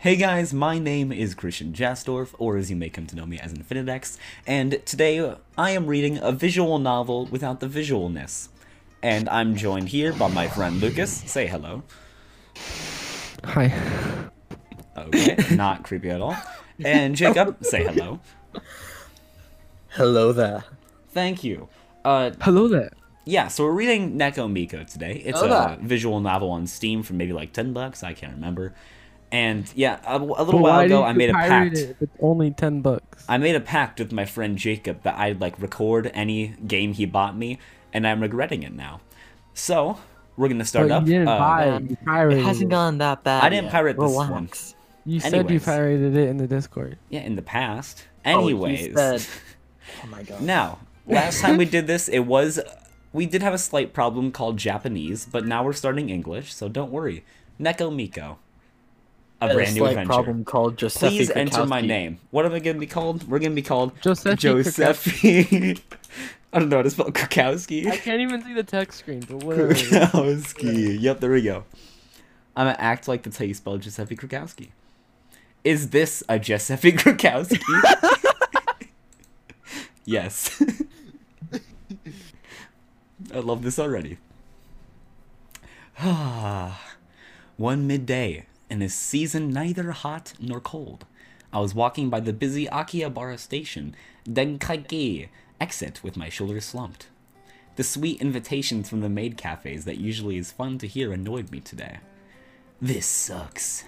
[0.00, 3.38] Hey guys, my name is Christian Jastorf, or as you may come to know me
[3.40, 8.48] as Infinidex, and today I am reading a visual novel without the visualness.
[9.02, 11.10] And I'm joined here by my friend Lucas.
[11.10, 11.82] Say hello.
[13.44, 14.28] Hi.
[14.96, 16.36] Okay, not creepy at all.
[16.84, 18.20] And Jacob, say hello.
[19.88, 20.64] Hello there.
[21.10, 21.68] Thank you.
[22.04, 22.92] Uh, Hello there.
[23.24, 25.22] yeah, so we're reading Neko Miko today.
[25.24, 25.80] It's a that.
[25.80, 28.74] visual novel on Steam for maybe like 10 bucks, I can't remember.
[29.30, 31.76] And yeah, a, a little while ago I made a pact.
[31.76, 33.24] It with only ten bucks.
[33.28, 37.04] I made a pact with my friend Jacob that I'd like record any game he
[37.04, 37.58] bought me,
[37.92, 39.00] and I'm regretting it now.
[39.52, 39.98] So
[40.36, 41.06] we're gonna start but up.
[41.06, 41.90] you didn't uh, buy it.
[41.90, 43.44] You pirated It hasn't gone that bad.
[43.44, 43.72] I didn't yet.
[43.72, 44.28] pirate this one.
[44.28, 44.74] Relax.
[45.04, 46.98] You said you pirated it in the Discord.
[47.08, 48.04] Yeah, in the past.
[48.24, 49.26] Oh, Anyways, said-
[50.04, 50.42] Oh my god.
[50.42, 52.60] now last time we did this, it was
[53.12, 56.90] we did have a slight problem called Japanese, but now we're starting English, so don't
[56.90, 57.24] worry.
[57.58, 58.38] Neko Miko,
[59.40, 60.06] a Had a brand new adventure.
[60.06, 62.18] problem called Giuseppe Please enter my name.
[62.30, 63.28] What am I gonna be called?
[63.28, 65.82] We're gonna be called Giuseppe Giuseppe.
[66.52, 67.86] I don't know how to spell Krakowski.
[67.86, 69.74] I can't even see the text screen, but whatever.
[69.74, 71.00] Krakowski.
[71.00, 71.64] Yep, there we go.
[72.56, 74.70] I'm gonna act like that's how you spell Giuseppe Krakowski.
[75.62, 77.60] Is this a Giuseppe Krakowski?
[80.04, 80.60] yes.
[83.34, 84.18] I love this already.
[87.56, 91.06] One midday, in a season neither hot nor cold,
[91.52, 93.96] I was walking by the busy Akihabara station,
[94.28, 95.28] Denkaigi
[95.60, 97.08] exit with my shoulders slumped.
[97.76, 101.60] The sweet invitations from the maid cafes that usually is fun to hear annoyed me
[101.60, 102.00] today.
[102.80, 103.84] This sucks.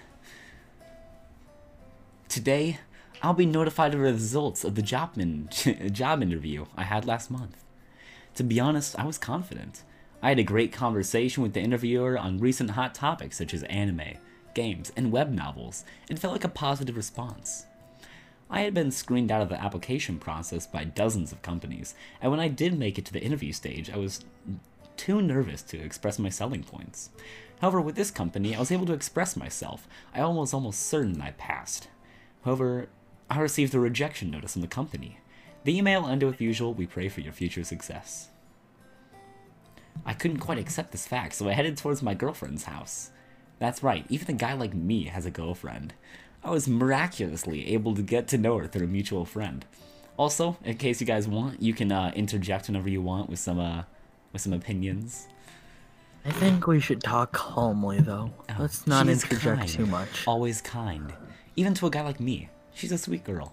[2.28, 2.78] Today,
[3.22, 5.48] I'll be notified of the results of the job, in-
[5.92, 7.64] job interview I had last month.
[8.36, 9.82] To be honest, I was confident.
[10.22, 14.18] I had a great conversation with the interviewer on recent hot topics such as anime,
[14.54, 15.84] games, and web novels.
[16.08, 17.66] It felt like a positive response.
[18.48, 22.40] I had been screened out of the application process by dozens of companies, and when
[22.40, 24.24] I did make it to the interview stage, I was
[24.96, 27.10] too nervous to express my selling points.
[27.60, 29.86] However, with this company, I was able to express myself.
[30.14, 31.88] I was almost certain I passed.
[32.44, 32.88] However,
[33.30, 35.18] I received a rejection notice from the company.
[35.64, 38.30] The email ended with usual, we pray for your future success.
[40.04, 43.10] I couldn't quite accept this fact, so I headed towards my girlfriend's house.
[43.60, 45.92] That's right, even a guy like me has a girlfriend.
[46.42, 49.64] I was miraculously able to get to know her through a mutual friend.
[50.16, 53.58] Also, in case you guys want, you can uh, interject whenever you want with some
[53.60, 53.82] uh,
[54.32, 55.28] with some opinions.
[56.24, 58.32] I think we should talk calmly, though.
[58.58, 60.26] Let's not interject kind, too much.
[60.26, 61.12] Always kind,
[61.54, 62.48] even to a guy like me.
[62.74, 63.52] She's a sweet girl.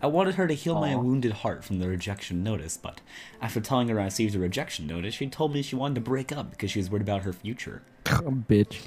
[0.00, 3.00] I wanted her to heal my wounded heart from the rejection notice, but
[3.40, 6.32] after telling her I received a rejection notice, she told me she wanted to break
[6.32, 7.82] up because she was worried about her future.
[8.04, 8.80] Bitch.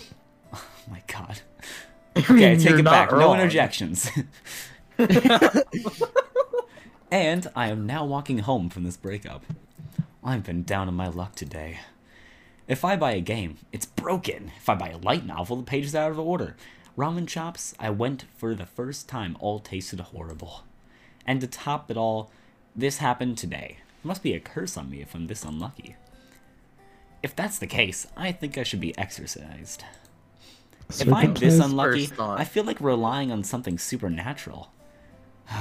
[0.56, 1.42] Oh my god.
[2.18, 3.12] Okay, I take it back.
[3.12, 4.10] No interjections.
[7.12, 9.44] and I am now walking home from this breakup.
[10.24, 11.80] I've been down on my luck today.
[12.68, 14.52] If I buy a game, it's broken.
[14.58, 16.56] If I buy a light novel, the page is out of order.
[16.98, 20.64] Ramen chops, I went for the first time, all tasted horrible.
[21.28, 22.32] And to top it all,
[22.76, 23.78] this happened today.
[24.02, 25.98] There must be a curse on me if I'm this unlucky.
[27.22, 29.84] If that's the case, I think I should be exorcised.
[30.90, 34.72] If I'm this unlucky, I feel like relying on something supernatural.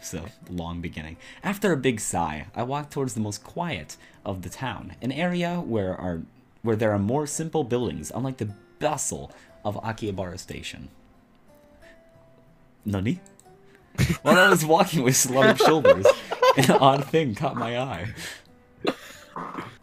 [0.00, 1.16] so, long beginning.
[1.42, 5.56] After a big sigh, I walked towards the most quiet of the town, an area
[5.60, 6.22] where are
[6.62, 9.32] where there are more simple buildings, unlike the bustle
[9.64, 10.88] of Akihabara Station.
[12.84, 13.20] Nani?
[14.22, 16.06] While I was walking with slumped shoulders,
[16.56, 18.14] an odd thing caught my eye.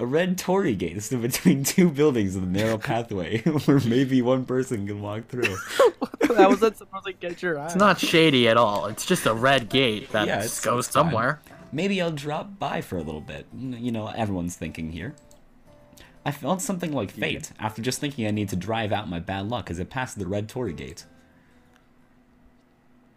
[0.00, 4.44] A red torii gate stood between two buildings in a narrow pathway where maybe one
[4.46, 5.42] person can walk through.
[6.22, 7.66] that was not supposed to get your eye.
[7.66, 8.86] It's not shady at all.
[8.86, 11.04] It's just a red gate that Yeah, it's- goes it's fine.
[11.04, 11.42] somewhere.
[11.72, 13.46] Maybe I'll drop by for a little bit.
[13.56, 15.14] You know, everyone's thinking here.
[16.26, 19.48] I felt something like fate after just thinking I need to drive out my bad
[19.48, 21.04] luck as I passed the red torii gate.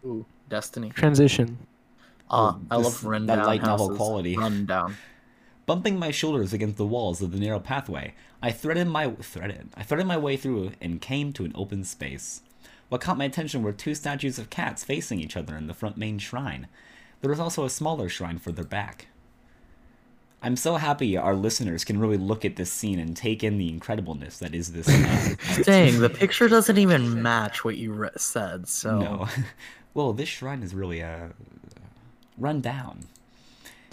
[0.06, 0.90] Ooh, Destiny.
[0.90, 1.58] Transition.
[2.30, 3.96] Ah, I love rundown that light novel houses.
[3.98, 4.36] quality.
[4.36, 4.96] Rundown.
[5.66, 9.70] Bumping my shoulders against the walls of the narrow pathway, I threaded my threaded.
[9.74, 12.42] I threaded my way through and came to an open space.
[12.90, 15.96] What caught my attention were two statues of cats facing each other in the front
[15.96, 16.68] main shrine.
[17.22, 19.06] There was also a smaller shrine further back.
[20.42, 23.72] I'm so happy our listeners can really look at this scene and take in the
[23.72, 24.86] incredibleness that is this.
[25.64, 28.68] Dang, the picture doesn't even match what you re- said.
[28.68, 29.28] So no,
[29.94, 31.28] well, this shrine is really uh,
[32.36, 33.06] run down.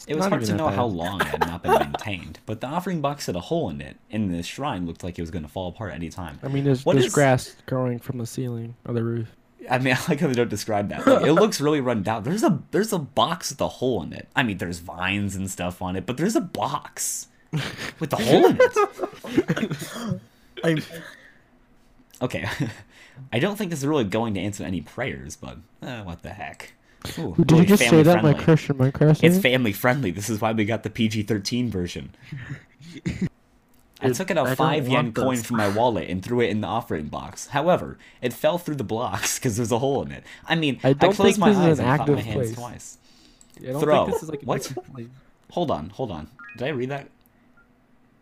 [0.08, 2.68] It was Not hard to know how long it had not been maintained, but the
[2.68, 5.44] offering box had a hole in it, and the shrine looked like it was going
[5.44, 6.40] to fall apart any time.
[6.42, 9.36] I mean, there's, What there's is- grass growing from the ceiling or the roof.
[9.70, 11.06] I mean, I like how they don't describe that.
[11.06, 12.24] Like, it looks really run down.
[12.24, 14.28] There's a there's a box with a hole in it.
[14.36, 17.28] I mean, there's vines and stuff on it, but there's a box
[18.00, 20.20] with a hole in it.
[20.64, 20.82] I'm...
[22.22, 22.48] Okay,
[23.34, 26.30] I don't think this is really going to answer any prayers, but uh, what the
[26.30, 26.74] heck?
[27.20, 28.44] Ooh, Did you just say that in my friendly.
[28.44, 29.24] Christian Minecraft?
[29.24, 30.12] It's family friendly.
[30.12, 32.12] This is why we got the PG-13 version.
[34.04, 36.24] I Dude, took out I a don't five yen want coin from my wallet and
[36.24, 37.48] threw it in the offering box.
[37.48, 40.24] However, it fell through the blocks because there's a hole in it.
[40.48, 42.26] I mean, I I, don't closed think my this eyes an and caught my active
[42.26, 42.56] hands place.
[42.56, 42.98] twice.
[43.60, 44.06] I don't throw.
[44.06, 44.74] think this is like a What?
[44.94, 45.08] place.
[45.52, 46.28] Hold on, hold on.
[46.58, 47.08] Did I read that?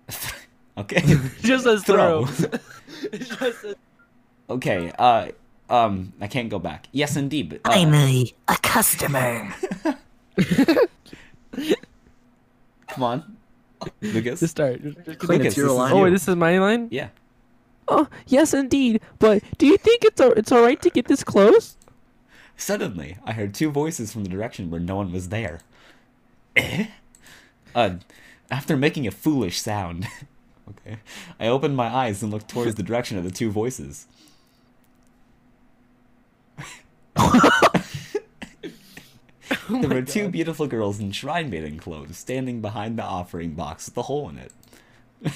[0.78, 1.02] okay.
[1.42, 2.26] just says Throw.
[2.26, 2.60] throw.
[3.14, 3.76] Just says-
[4.50, 4.92] okay.
[5.00, 5.30] Uh,
[5.70, 6.88] um, I can't go back.
[6.92, 7.50] Yes, indeed.
[7.50, 9.54] But, uh, I'm a, a customer.
[12.88, 13.38] come on,
[14.02, 14.40] Lucas.
[14.40, 14.82] Just start.
[14.82, 15.94] Just, just Lucas, it's your this is line.
[15.94, 16.88] Oh, wait, this is my line.
[16.92, 17.10] Yeah.
[17.88, 19.02] Oh, yes, indeed.
[19.18, 21.76] But do you think it's a, it's all right to get this close?
[22.56, 25.62] Suddenly, I heard two voices from the direction where no one was there.
[26.56, 26.88] Eh?
[27.74, 27.96] Uh,
[28.52, 30.08] after making a foolish sound,
[30.70, 31.00] okay,
[31.40, 34.08] I opened my eyes and looked towards the direction of the two voices.
[39.70, 43.88] There oh were two beautiful girls in shrine maiden clothes standing behind the offering box
[43.88, 44.52] with a hole in it.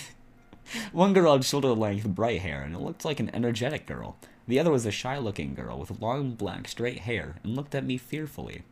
[0.91, 4.17] One girl had shoulder length bright hair and it looked like an energetic girl.
[4.47, 7.85] The other was a shy looking girl with long black straight hair and looked at
[7.85, 8.63] me fearfully.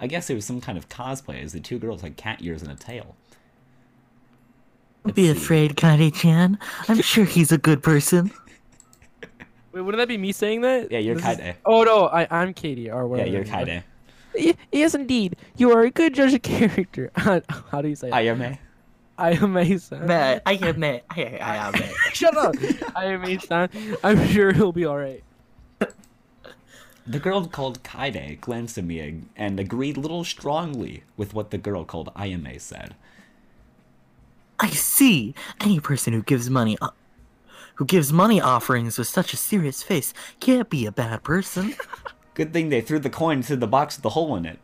[0.00, 2.62] I guess it was some kind of cosplay as the two girls had cat ears
[2.62, 3.14] and a tail.
[5.04, 5.30] Don't be see.
[5.30, 6.58] afraid, Kaide-chan.
[6.88, 8.30] I'm sure he's a good person.
[9.74, 10.92] Wait, wouldn't that be me saying that?
[10.92, 13.82] Yeah, you're This is- Oh no, I I'm Katie or Yeah, you're Kaide.
[14.70, 15.36] Yes, indeed.
[15.56, 17.10] You are a good judge of character.
[17.16, 18.12] How do you say it?
[18.12, 18.58] Ayame.
[19.18, 20.06] I am a son.
[20.06, 21.04] Matt, I am Matt.
[21.10, 21.92] I, I am Matt.
[22.12, 22.54] Shut up.
[22.96, 23.68] I am a son.
[24.04, 25.22] I'm sure he'll be all right.
[27.06, 31.84] The girl called Kaide glanced at me and agreed little strongly with what the girl
[31.84, 32.94] called Ayame said.
[34.58, 35.34] I see.
[35.60, 36.88] Any person who gives money, uh,
[37.74, 41.74] who gives money offerings with such a serious face, can't be a bad person.
[42.34, 44.58] Good thing they threw the coin into the box with the hole in it.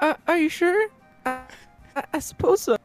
[0.00, 0.88] Uh, are you sure?
[1.24, 1.40] I,
[1.96, 2.76] I, I suppose so.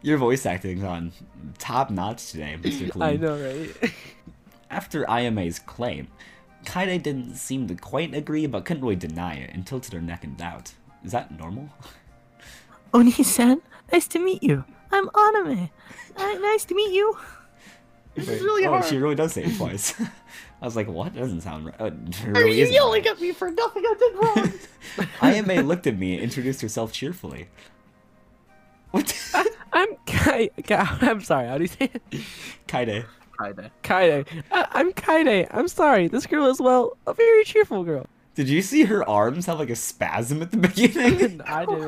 [0.00, 1.12] Your voice acting's on
[1.58, 2.90] top notch today, Mr.
[2.92, 3.02] Clean.
[3.02, 3.92] I know, right?
[4.70, 6.08] After Ayame's claim,
[6.64, 10.24] Kaide didn't seem to quite agree but couldn't really deny it and tilted her neck
[10.24, 10.72] in doubt.
[11.04, 11.68] Is that normal?
[12.94, 13.60] Oni-san,
[13.92, 14.64] nice to meet you.
[14.92, 15.70] I'm Anime.
[16.16, 17.16] Uh, nice to meet you.
[18.14, 18.84] This is really oh, hard.
[18.84, 19.98] she really does say it twice.
[20.62, 21.14] I was like, what?
[21.14, 21.80] That doesn't sound right.
[21.80, 23.06] Uh, it really isn't right.
[23.06, 24.52] at me for nothing I did wrong?
[25.20, 27.48] Ayame looked at me and introduced herself cheerfully.
[28.90, 29.18] What?
[29.72, 30.50] I'm Kai.
[30.64, 31.48] Kai I'm sorry.
[31.48, 32.02] How do you say it?
[32.68, 33.06] Kaide.
[33.40, 33.70] Kaide.
[33.82, 34.26] Kaide.
[34.52, 35.48] I, I'm Kaide.
[35.50, 36.08] I'm sorry.
[36.08, 38.06] This girl is well a very cheerful girl.
[38.34, 41.40] Did you see her arms have like a spasm at the beginning?
[41.46, 41.84] I didn't.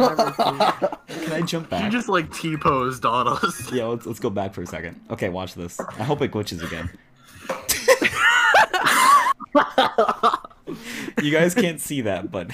[1.25, 1.85] Can I jump back?
[1.85, 3.71] She just like T-posed on us.
[3.73, 5.01] Yeah, let's, let's go back for a second.
[5.11, 5.81] Okay, watch this.
[5.81, 6.91] I hope it glitches again.
[11.23, 12.51] you guys can't see that, but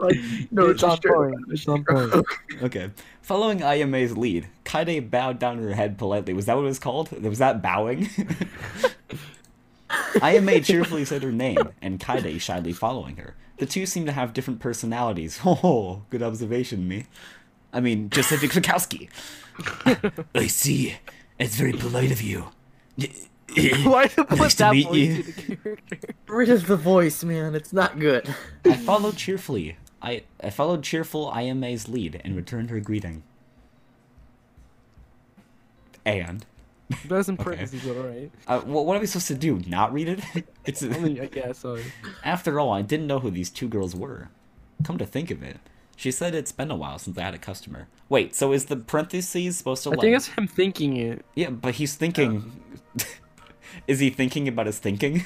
[0.00, 0.16] like,
[0.50, 1.36] no, it's on straight- point.
[1.50, 2.26] It's on point.
[2.62, 2.90] okay.
[3.22, 6.32] Following Ayame's lead, Kaide bowed down her head politely.
[6.32, 7.10] Was that what it was called?
[7.22, 8.08] Was that bowing?
[10.20, 13.34] Ayame cheerfully said her name, and Kaide shyly following her.
[13.58, 15.40] The two seem to have different personalities.
[15.46, 17.06] Oh, good observation, me.
[17.72, 19.08] I mean, Giuseppe Krakowski.
[20.34, 20.96] I see.
[21.38, 22.48] It's very polite of you.
[22.96, 25.14] Why you Nice put to that meet voice you.
[25.14, 25.98] in the character?
[26.28, 27.54] Rid of the voice, man.
[27.54, 28.34] It's not good.
[28.64, 29.76] I followed cheerfully.
[30.02, 33.22] I, I followed cheerful Ayame's lead and returned her greeting.
[36.04, 36.44] And
[37.08, 38.30] That's in parentheses, but alright.
[38.46, 39.60] uh, what, what are we supposed to do?
[39.66, 40.20] Not read it?
[40.64, 41.78] It's I mean, I guess so.
[42.24, 44.28] after all, I didn't know who these two girls were.
[44.84, 45.58] Come to think of it,
[45.96, 47.88] she said it's been a while since I had a customer.
[48.08, 50.04] Wait, so is the parentheses supposed to like I like?
[50.06, 51.24] think it's him thinking it.
[51.34, 52.60] Yeah, but he's thinking.
[53.86, 55.22] is he thinking about his thinking?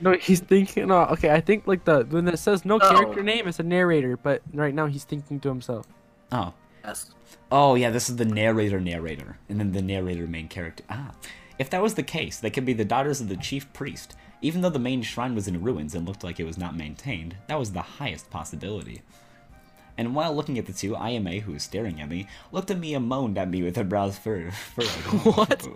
[0.00, 0.88] No, he's thinking.
[0.88, 1.30] No, okay.
[1.30, 2.90] I think like the when it says no Oh.
[2.90, 4.16] character name, it's a narrator.
[4.16, 5.86] But right now he's thinking to himself.
[6.32, 6.54] oh.
[7.50, 10.84] Oh yeah, this is the narrator narrator, and then the narrator main character.
[10.90, 11.12] Ah,
[11.58, 14.14] if that was the case, they could be the daughters of the chief priest.
[14.40, 17.34] Even though the main shrine was in ruins and looked like it was not maintained,
[17.48, 19.02] that was the highest possibility.
[19.96, 22.94] And while looking at the two, Ayame, who was staring at me, looked at me
[22.94, 25.24] and moaned at me with her brows fur- furrowed.
[25.36, 25.66] What?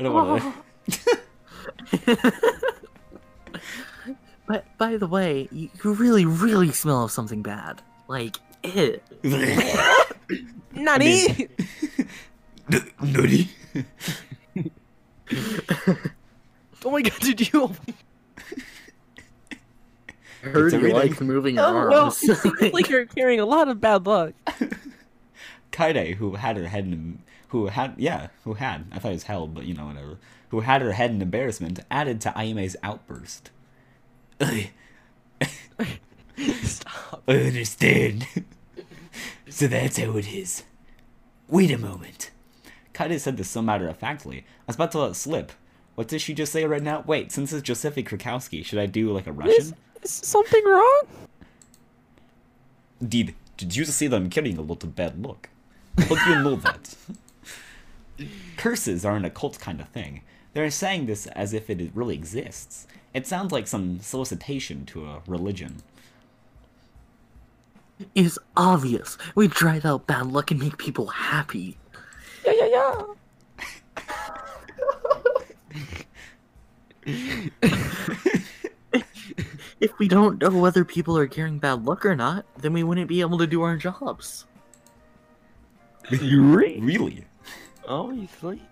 [0.00, 0.54] I don't wanna-
[4.46, 7.80] But by the way, you really, really smell of something bad.
[8.08, 9.02] Like it.
[10.72, 11.48] Nani?
[13.02, 13.48] Nutty.
[16.84, 17.70] oh my god, did you?
[20.42, 20.96] I heard you everything.
[21.10, 22.22] like moving your Oh, well, arms.
[22.22, 24.34] it seems like you're carrying a lot of bad luck.
[25.72, 27.18] Kaide, who had her head in,
[27.48, 30.18] who had, yeah, who had, I thought it was held, but you know, whatever,
[30.48, 33.50] who had her head in embarrassment, added to Ayame's outburst.
[34.40, 34.70] I,
[36.62, 37.22] Stop.
[37.28, 38.26] I understand.
[39.54, 40.64] So that's how it is.
[41.48, 42.32] Wait a moment.
[42.92, 44.38] Kaide said this so matter of factly.
[44.38, 45.52] I was about to let it slip.
[45.94, 47.04] What did she just say right now?
[47.06, 49.76] Wait, since it's Giuseppe Krakowski, should I do like a Russian?
[50.02, 51.02] is something wrong?
[53.06, 55.48] Did did you see that I'm carrying a lot of bad luck?
[55.96, 56.96] Do you know that?
[58.56, 60.22] Curses are an occult kind of thing.
[60.52, 62.88] They're saying this as if it really exists.
[63.12, 65.76] It sounds like some solicitation to a religion.
[68.14, 69.18] It's obvious.
[69.34, 71.78] We drive out bad luck and make people happy.
[72.46, 73.02] Yeah, yeah,
[77.06, 77.42] yeah.
[79.80, 83.08] If we don't know whether people are carrying bad luck or not, then we wouldn't
[83.08, 84.46] be able to do our jobs.
[86.10, 87.26] Really?
[87.86, 88.62] Obviously.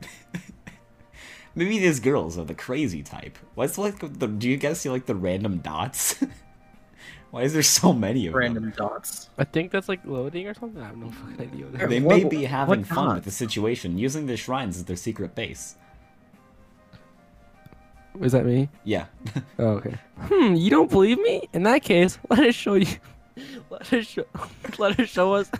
[1.54, 3.38] Maybe these girls are the crazy type.
[3.54, 4.26] What's like the?
[4.26, 6.16] Do you guys see like the random dots?
[7.32, 8.40] Why is there so many of them?
[8.40, 9.30] Random dots.
[9.38, 10.82] I think that's like loading or something.
[10.82, 11.64] I have no fucking idea.
[11.64, 12.02] What They is.
[12.04, 13.14] may What- be having fun dots?
[13.16, 15.76] with the situation, using the shrines as their secret base.
[18.20, 18.68] Is that me?
[18.84, 19.06] Yeah.
[19.58, 19.94] Oh, okay.
[20.18, 21.48] Hmm, you don't believe me?
[21.54, 22.86] In that case, let us show you.
[23.70, 24.24] Let us show.
[24.78, 25.50] Let us show us.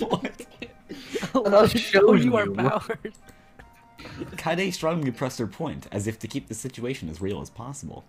[0.00, 0.46] what?
[1.34, 2.54] let us show show you our you.
[2.54, 3.14] powers.
[4.36, 8.04] Kaide strongly pressed her point, as if to keep the situation as real as possible.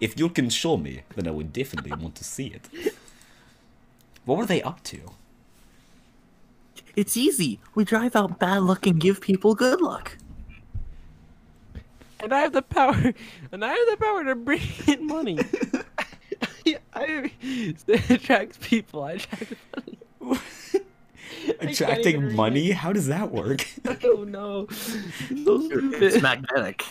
[0.00, 2.68] If you can show me, then I would definitely want to see it.
[4.24, 4.98] What were they up to?
[6.94, 7.60] It's easy.
[7.74, 10.16] We drive out bad luck and give people good luck.
[12.20, 13.12] And I have the power.
[13.52, 15.38] And I have the power to bring in money.
[16.94, 19.02] I, it attracts people.
[19.04, 19.98] I attract money.
[21.60, 22.70] Attracting money?
[22.70, 23.66] How does that work?
[23.86, 24.66] I don't know.
[24.70, 26.84] So It's magnetic.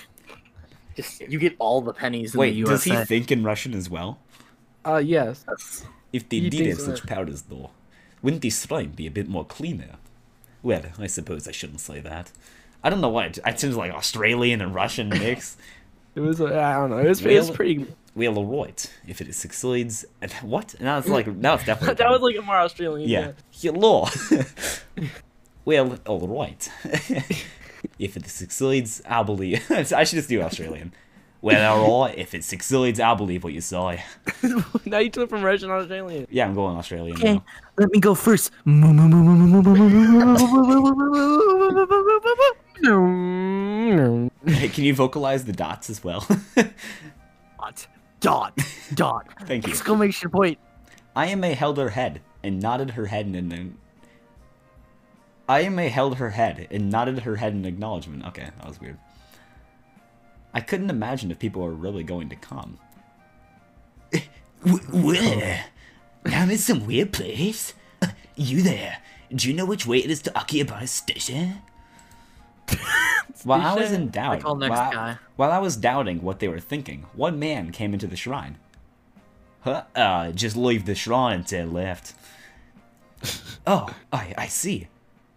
[0.95, 2.99] Just you get all the pennies in Wait, the does USA.
[3.01, 4.19] he think in Russian as well?
[4.85, 5.43] Uh, yes.
[5.43, 5.83] That's-
[6.13, 7.71] If they He did have such that- powers, though,
[8.21, 9.95] wouldn't the slime be a bit more cleaner?
[10.63, 12.31] Well, I suppose I shouldn't say that.
[12.83, 13.25] I don't know why.
[13.25, 15.57] it- It seems like Australian and Russian mix.
[16.15, 16.39] It was.
[16.39, 16.99] Uh, I don't know.
[16.99, 17.19] It was.
[17.25, 17.85] It was Well- pretty.
[18.15, 18.89] well, alright.
[19.05, 20.79] If it succeeds, and what?
[20.79, 23.09] Now it's like now it's definitely that was like a more Australian.
[23.09, 23.31] yeah.
[23.51, 24.07] Hello.
[25.65, 26.69] well, alright.
[27.99, 29.69] If it succeeds, I'll believe.
[29.71, 30.93] I should just do Australian.
[31.41, 32.17] Well, alright.
[32.17, 34.03] If it succeeds, I'll believe what you say.
[34.85, 36.27] now you took it from Russian to Australian.
[36.31, 37.45] Yeah, I'm going Australian Okay, now.
[37.77, 38.51] let me go first.
[44.47, 46.27] Hey, can you vocalize the dots as well?
[47.59, 47.87] Dot,
[48.19, 48.59] dot,
[48.93, 49.27] dot.
[49.45, 49.73] Thank you.
[49.73, 50.57] Exclamation point.
[51.15, 53.77] Ayame held her head and nodded her head in an.
[55.47, 58.25] Ayame held her head and nodded her head in acknowledgement.
[58.27, 58.97] Okay, that was weird.
[60.53, 62.79] I couldn't imagine if people were really going to come.
[64.91, 65.65] Where?
[66.25, 67.73] I'm in some weird place.
[68.01, 68.97] Uh, You there?
[69.33, 71.59] Do you know which way it is to Akihabara Station?
[73.43, 75.17] While I was in doubt, call next while, guy.
[75.35, 78.57] while I was doubting what they were thinking, one man came into the shrine.
[79.61, 79.83] Huh?
[79.95, 82.13] Uh, just leave the shrine and left.
[83.67, 84.87] oh, I, I see.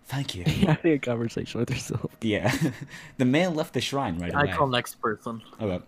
[0.09, 0.45] Thank you.
[0.67, 2.11] Having a conversation with herself.
[2.23, 2.53] Yeah.
[3.19, 4.51] the man left the shrine right away.
[4.51, 5.43] I call next person.
[5.61, 5.85] Oh, okay.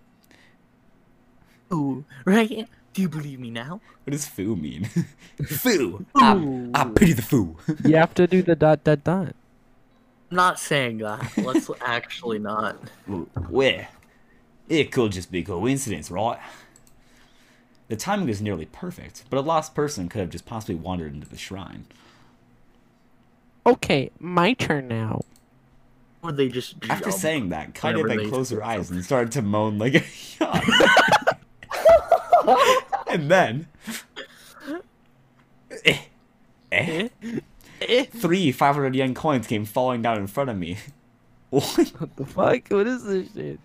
[1.73, 2.69] Ooh, right?
[2.93, 3.81] Do you believe me now?
[4.05, 4.85] What does foo mean?
[5.47, 6.05] foo!
[6.17, 7.57] I, I pity the foo.
[7.85, 9.29] You have to do the dot dot dot.
[10.31, 11.33] I'm not saying that.
[11.39, 12.77] Let's actually not.
[13.49, 13.89] Where?
[14.69, 16.41] It could just be coincidence, right?
[17.89, 21.29] The timing was nearly perfect, but a lost person could have just possibly wandered into
[21.29, 21.87] the shrine.
[23.67, 25.23] Okay, my turn now.
[26.23, 27.17] Or they just After jump.
[27.21, 30.03] saying that, Kaida whenever then they closed her eyes and started to moan like a
[30.41, 30.65] yacht.
[33.09, 33.67] and then.
[35.85, 35.99] Eh,
[36.73, 37.09] eh,
[37.83, 38.05] Eh?
[38.05, 40.77] three 500 yen coins came falling down in front of me.
[41.51, 41.65] What?
[41.99, 42.69] What the fuck?
[42.69, 43.59] What is this shit?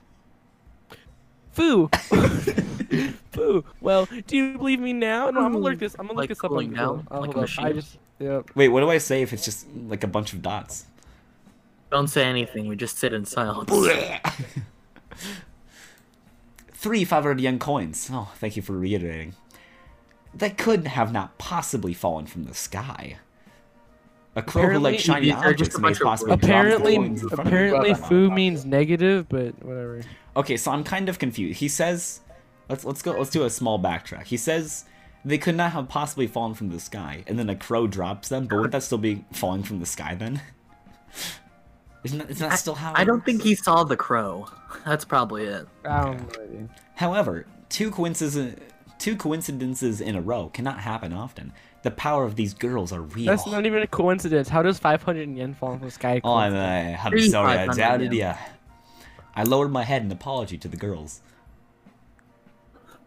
[1.51, 1.87] Foo.
[3.31, 3.63] Foo.
[3.79, 5.29] Well, do you believe me now?
[5.29, 5.93] No, I'm gonna look this.
[5.99, 7.07] I'm gonna look Like this up cooling on down, Google.
[7.11, 7.37] Oh, like a hold.
[7.37, 7.73] I machine.
[7.75, 7.97] just.
[8.19, 8.51] Yep.
[8.55, 10.85] Wait, what do I say if it's just like a bunch of dots?
[11.91, 12.67] Don't say anything.
[12.67, 13.69] We just sit in silence.
[16.73, 18.09] three 500 yen coins.
[18.11, 19.35] Oh, thank you for reiterating.
[20.33, 23.17] That could have not possibly fallen from the sky.
[24.35, 26.41] A crow who Apparently, shiny these are just objects may possibly words.
[26.41, 27.59] drop the Apparently, coins in front of you.
[27.75, 30.01] apparently, foo means negative, but whatever.
[30.35, 31.59] Okay, so I'm kind of confused.
[31.59, 32.19] He says,
[32.67, 33.13] let's let's go.
[33.13, 34.25] Let's do a small backtrack.
[34.25, 34.83] He says
[35.25, 38.45] they could not have possibly fallen from the sky, and then a crow drops them.
[38.45, 40.39] But would that still be falling from the sky then?
[42.03, 42.93] Isn't that, isn't that still how?
[42.95, 43.25] I don't works?
[43.25, 44.47] think he saw the crow.
[44.85, 45.67] That's probably it.
[45.83, 46.43] I don't know.
[46.43, 46.69] idea.
[46.93, 48.55] However, two coincidences,
[48.99, 51.51] two coincidences in a row cannot happen often.
[51.81, 53.25] The power of these girls are real.
[53.25, 54.49] That's not even a coincidence.
[54.49, 56.21] How does 500 yen fall from the sky?
[56.23, 58.35] Oh, I'm, uh, I'm sorry, I doubted yen.
[58.35, 58.35] ya.
[59.35, 61.21] I lowered my head in apology to the girls.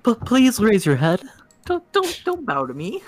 [0.03, 1.23] But please raise your head.
[1.69, 3.03] Don't don't don't bow to me.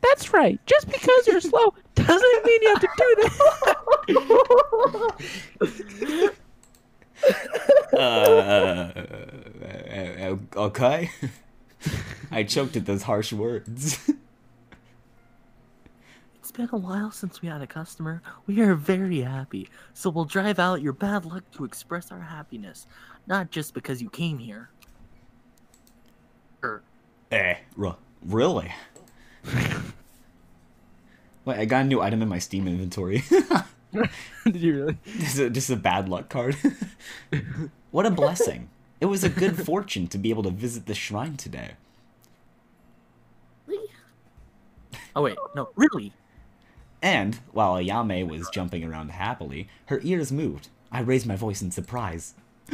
[0.00, 0.60] That's right.
[0.66, 3.16] Just because you're slow doesn't mean you have to do
[5.98, 6.32] that.
[7.92, 7.98] uh,
[9.66, 11.10] uh, uh, okay.
[12.30, 13.98] I choked at those harsh words.
[16.38, 18.22] It's been a while since we had a customer.
[18.46, 22.86] We are very happy, so we'll drive out your bad luck to express our happiness,
[23.26, 24.70] not just because you came here.
[27.30, 28.72] Eh, r- really?
[31.44, 33.24] Wait, I got a new item in my Steam inventory.
[34.44, 34.98] Did you really?
[35.18, 36.56] just, a, just a bad luck card.
[37.90, 38.68] what a blessing.
[39.00, 41.72] It was a good fortune to be able to visit the shrine today.
[45.14, 46.12] Oh wait, no, really?
[47.00, 50.68] And, while Ayame was jumping around happily, her ears moved.
[50.92, 52.34] I raised my voice in surprise.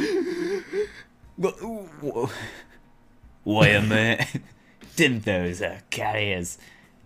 [3.45, 4.27] Wait a minute.
[4.97, 6.59] Didn't those uh, carriers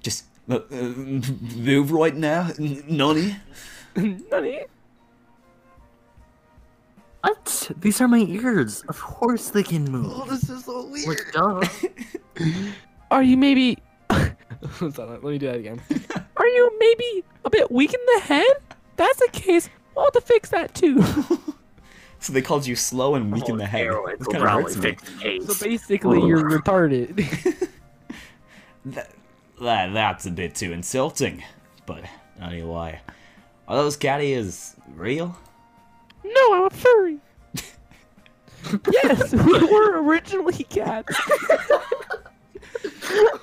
[0.03, 2.51] just uh, move right now?
[2.59, 3.37] N- Nani?
[3.97, 4.65] Nani?
[7.23, 7.71] What?
[7.81, 8.83] These are my ears.
[8.89, 10.07] Of course they can move.
[10.09, 10.93] Oh, this is so
[11.33, 11.67] duh.
[13.11, 13.79] Are you maybe?
[14.11, 15.81] Let me do that again.
[16.37, 18.47] Are you maybe a bit weak in the head?
[18.97, 19.69] That's the case.
[19.97, 21.03] I'll have to fix that too.
[22.27, 23.89] So they called you slow and weak in the head.
[24.19, 24.97] This kind of hurts me.
[25.47, 27.69] so basically, you're retarded.
[28.85, 29.11] That,
[29.61, 31.45] that, that's a bit too insulting.
[31.87, 32.03] But,
[32.41, 33.01] anyway.
[33.69, 35.39] Are those carriers real?
[36.25, 37.19] no, I'm a furry.
[38.93, 41.17] yes, we were originally cats.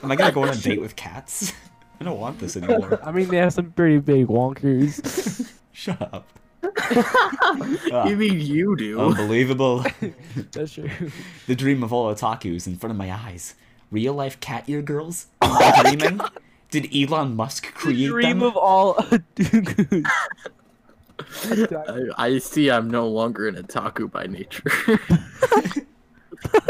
[0.01, 1.53] Am I gonna go on a date with cats?
[2.01, 2.99] I don't want this anymore.
[3.01, 5.53] I mean, they have some pretty big wonkers.
[5.71, 6.27] Shut up.
[6.63, 8.99] Ah, You mean you do?
[8.99, 9.85] unbelievable.
[10.51, 10.89] That's true.
[11.47, 13.55] the dream of all otakus in front of my eyes.
[13.91, 15.27] Real life cat ear girls?
[15.41, 16.21] Am I dreaming?
[16.71, 18.11] Did Elon Musk create them?
[18.11, 18.47] Dream them?
[18.47, 20.05] of all Adugus.
[21.45, 24.63] I, I see I'm no longer an otaku by nature.
[24.87, 25.85] if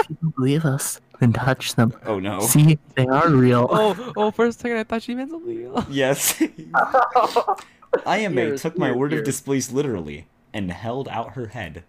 [0.09, 1.93] you believe us, then touch them.
[2.05, 2.41] Oh no.
[2.41, 3.67] See, they are real.
[3.71, 5.85] oh, oh, for a second I thought she meant something else.
[5.89, 6.41] Yes.
[8.05, 9.25] Ayame Ears, took my ears, word of ears.
[9.25, 11.83] disbelief literally and held out her head.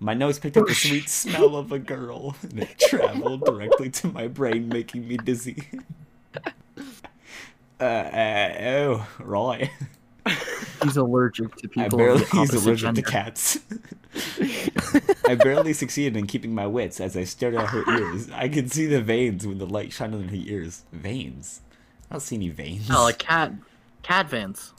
[0.00, 4.08] My nose picked up the sweet smell of a girl, and it traveled directly to
[4.08, 5.64] my brain, making me dizzy.
[7.80, 9.70] Uh, uh oh, right.
[10.82, 13.58] He's allergic to I barely of the he's opposite allergic to cats.
[15.28, 18.30] I barely succeeded in keeping my wits as I stared at her ears.
[18.32, 20.82] I could see the veins when the light shined on her ears.
[20.92, 21.60] Veins?
[22.10, 22.88] I don't see any veins.
[22.90, 23.52] Oh, a cat.
[24.02, 24.72] Cat vans.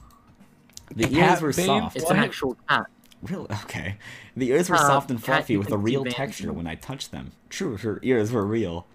[0.95, 1.65] The ears cat were veins?
[1.67, 1.95] soft.
[1.95, 2.15] It's What?
[2.17, 2.86] an actual cat.
[3.21, 3.47] Really?
[3.63, 3.97] Okay.
[4.38, 6.49] The ears were Uh, soft and fluffy with a real texture Zee.
[6.52, 7.32] when I touched them.
[7.49, 8.88] True, her ears were real.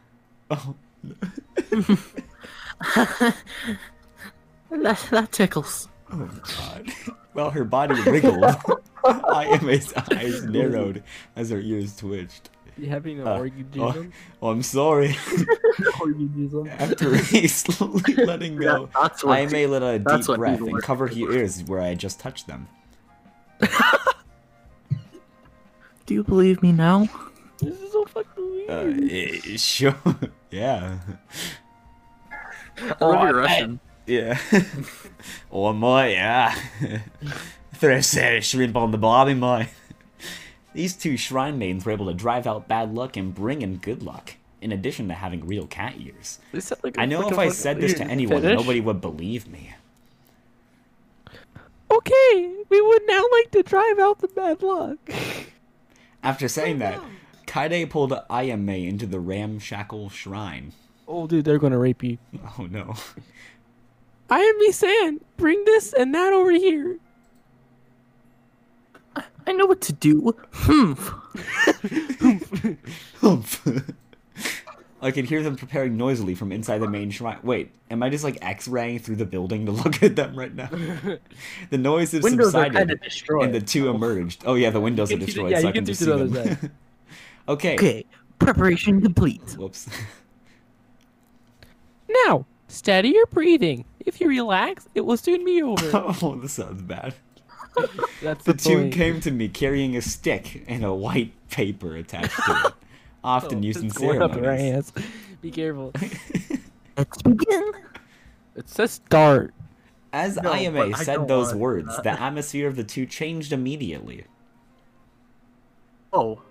[0.51, 0.75] Oh,
[4.71, 5.89] That, that tickles.
[6.13, 6.29] oh
[6.59, 6.91] god.
[7.35, 8.45] Well, her body wriggled.
[9.05, 11.03] Ayame's eyes narrowed
[11.37, 12.49] as her ears twitched.
[12.79, 14.13] You having an Uh, orgasm?
[14.43, 15.17] Oh, I'm sorry.
[16.01, 16.69] Orgasm.
[16.69, 20.67] After he slowly letting go, Yeah, that's what- Ayame let a that's deep breath evil
[20.67, 22.67] and works covered her ears where I just touched them.
[26.07, 27.09] Do you believe me now?
[27.61, 29.11] This is so fucking Uh, weird.
[29.13, 29.95] eh, sure.
[30.51, 30.99] yeah.
[33.01, 33.81] I love your Russian.
[34.07, 34.39] Yeah.
[35.51, 36.55] oh my, yeah.
[37.81, 39.69] There's a shrimp on the barbie, my.
[40.75, 44.03] These two shrine maidens were able to drive out bad luck and bring in good
[44.03, 46.41] luck, in addition to having real cat ears.
[46.53, 48.59] They sound like a I know if I said this to anyone, fetish.
[48.59, 49.75] nobody would believe me.
[51.91, 54.99] Okay, we would now like to drive out the bad luck.
[56.25, 57.07] After saying that, oh,
[57.47, 60.73] Kaide pulled Ayame into the ramshackle shrine.
[61.07, 62.19] Oh, dude, they're gonna rape you.
[62.59, 62.95] Oh no.
[64.31, 66.99] I am me saying, bring this and that over here.
[69.47, 70.35] I know what to do.
[70.53, 70.93] Hmm.
[73.21, 73.67] Humph.
[75.03, 77.39] I can hear them preparing noisily from inside the main shrine.
[77.43, 80.69] Wait, am I just like X-raying through the building to look at them right now?
[81.71, 83.45] the noise has Windows subsided, kind destroyed.
[83.45, 84.45] and the two emerged.
[84.47, 85.85] Oh yeah, the windows are You can see- destroyed, yeah, so you I can can
[85.87, 86.57] just see see to the them.
[86.57, 86.71] side.
[87.49, 87.75] okay.
[87.75, 88.05] Okay,
[88.39, 89.43] preparation complete.
[89.59, 89.89] Whoops.
[92.27, 93.85] Now, steady your breathing.
[94.01, 95.91] If you relax, it will soon be over.
[95.95, 97.15] oh, this sounds bad.
[98.23, 102.37] That's The the, two came to me carrying a stick and a white paper attached
[102.47, 102.73] to it,
[103.43, 104.91] oh, often Oh, used in it's going up in our ceremonies.
[104.91, 104.93] hands.
[105.43, 105.93] Be careful.
[106.97, 107.73] Let's begin.
[108.57, 109.53] It says start.
[110.13, 112.05] As No, Ayame but said those words, that.
[112.05, 114.25] the atmosphere of the two changed immediately.
[116.13, 116.43] Oh,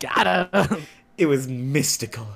[0.00, 0.86] Got him.
[1.16, 2.28] It was mystical.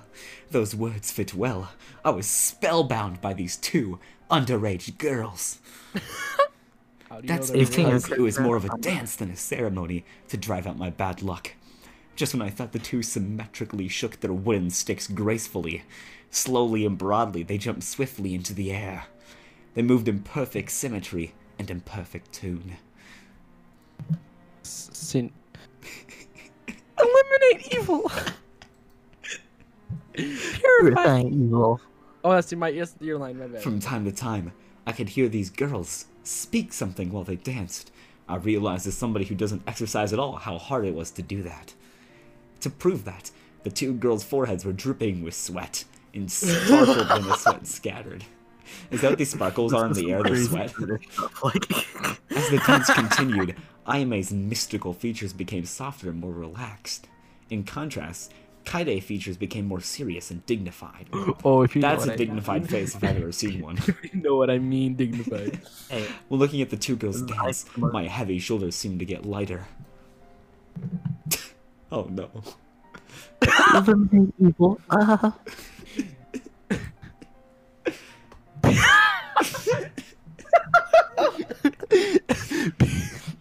[0.50, 1.70] Those words fit well.
[2.04, 3.98] I was spellbound by these two
[4.32, 5.58] underage girls.
[7.08, 7.86] How you That's know they're Eighteen.
[7.88, 7.96] real?
[8.00, 11.22] because it was more of a dance than a ceremony to drive out my bad
[11.22, 11.52] luck.
[12.16, 15.82] Just when I thought the two symmetrically shook their wooden sticks gracefully,
[16.30, 19.04] slowly and broadly they jumped swiftly into the air.
[19.74, 22.76] They moved in perfect symmetry and in perfect tune.
[24.62, 25.30] Sin.
[26.98, 28.10] Eliminate evil.
[30.12, 31.20] Purify.
[31.22, 31.80] evil.
[32.24, 33.38] Oh, that's my yes, your line.
[33.38, 33.62] My bad.
[33.62, 34.52] From time to time,
[34.86, 37.90] I could hear these girls speak something while they danced.
[38.28, 41.42] I realized as somebody who doesn't exercise at all how hard it was to do
[41.42, 41.74] that.
[42.60, 43.30] To prove that,
[43.64, 48.24] the two girls' foreheads were dripping with sweat and sparkled when the sweat scattered.
[48.90, 50.22] Is that what these sparkles are in the air?
[50.22, 50.72] The Crazy sweat?
[50.74, 51.70] British stuff, Like,
[52.30, 53.56] As the dance continued,
[53.86, 57.08] Ayame's mystical features became softer and more relaxed.
[57.50, 58.32] In contrast,
[58.64, 61.08] Kaide features became more serious and dignified.
[61.44, 63.78] oh, if you That's a what dignified face if I've ever seen one.
[64.12, 65.60] You know what I mean, dignified.
[65.88, 69.66] hey, Well, looking at the two girls dance, my heavy shoulders seemed to get lighter.
[71.92, 72.30] oh no.
[74.40, 74.80] evil.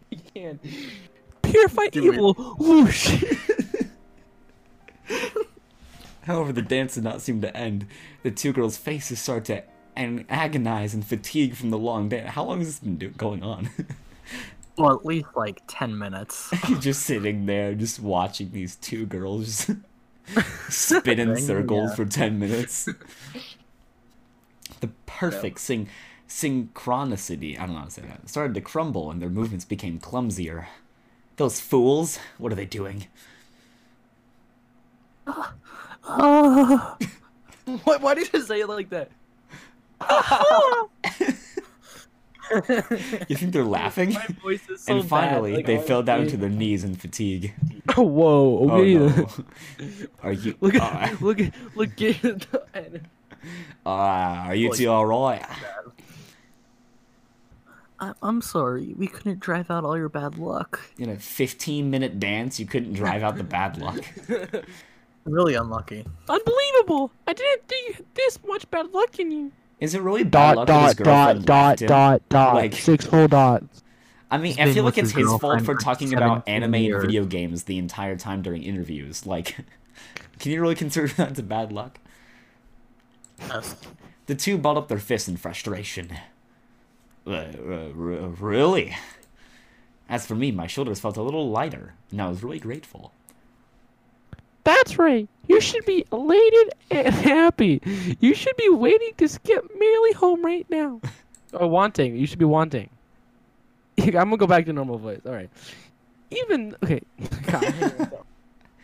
[0.10, 0.60] You can.
[1.42, 2.34] Purify evil.
[2.60, 3.24] Whoosh.
[6.24, 7.88] However, the dance did not seem to end.
[8.24, 9.64] The two girls' faces start to
[9.96, 12.32] agonize and fatigue from the long dance.
[12.32, 13.70] How long has this been do- going on?
[14.78, 16.54] well, at least like ten minutes.
[16.70, 19.70] You're just sitting there, just watching these two girls
[20.70, 21.36] spin in Yeah.
[21.36, 22.88] circles for 10 minutes.
[24.80, 25.90] The perfect syn-
[26.28, 30.00] synchronicity, I don't know how to say that, started to crumble and their movements became
[30.00, 30.68] clumsier.
[31.38, 33.08] Those fools, what are they doing?
[36.04, 36.98] Oh,
[37.84, 38.02] what?
[38.02, 39.12] Why did you say it like that?
[43.30, 44.14] You think they're laughing?
[44.14, 45.58] My voice is so and finally, bad.
[45.58, 46.40] like, they fell down to honestly.
[46.40, 47.54] their knees in fatigue.
[47.96, 48.68] Oh, whoa.
[48.70, 49.28] Oh no.
[50.22, 50.56] Are you?
[50.60, 53.02] Look uh, at look at look at the
[53.86, 55.46] uh, are you two alright?
[58.00, 58.94] I- I'm sorry.
[58.98, 60.82] We couldn't drive out all your bad luck.
[60.98, 64.04] In a 15 minute dance, you couldn't drive out the bad luck.
[65.26, 66.06] Really unlucky.
[66.28, 67.12] Unbelievable!
[67.28, 69.52] I didn't think this much bad luck in you.
[69.80, 72.56] Is it really bad Dot luck dot dot dot dot dot.
[72.56, 73.84] Like- Six full dots.
[74.30, 76.54] I mean, He's I feel like it's his his fault for for talking about 17
[76.64, 79.26] anime and video games the entire time during interviews.
[79.26, 79.58] Like,
[80.40, 82.00] can you really consider that to bad luck?
[83.40, 83.76] Yes.
[84.28, 86.12] The two balled up their fists in frustration.
[87.28, 88.96] Uh, uh, really?
[90.08, 93.14] As for me, my shoulders felt a little lighter, and I was really grateful.
[94.64, 95.28] That's right.
[95.48, 97.82] You should be elated and happy.
[98.20, 101.02] You should be waiting to skip merrily home right now.
[101.54, 102.16] or wanting.
[102.16, 102.90] You should be wanting.
[104.00, 105.22] I'm gonna go back to normal voice.
[105.26, 105.50] All right.
[106.32, 107.02] Even okay.
[107.48, 108.26] God, I hate myself.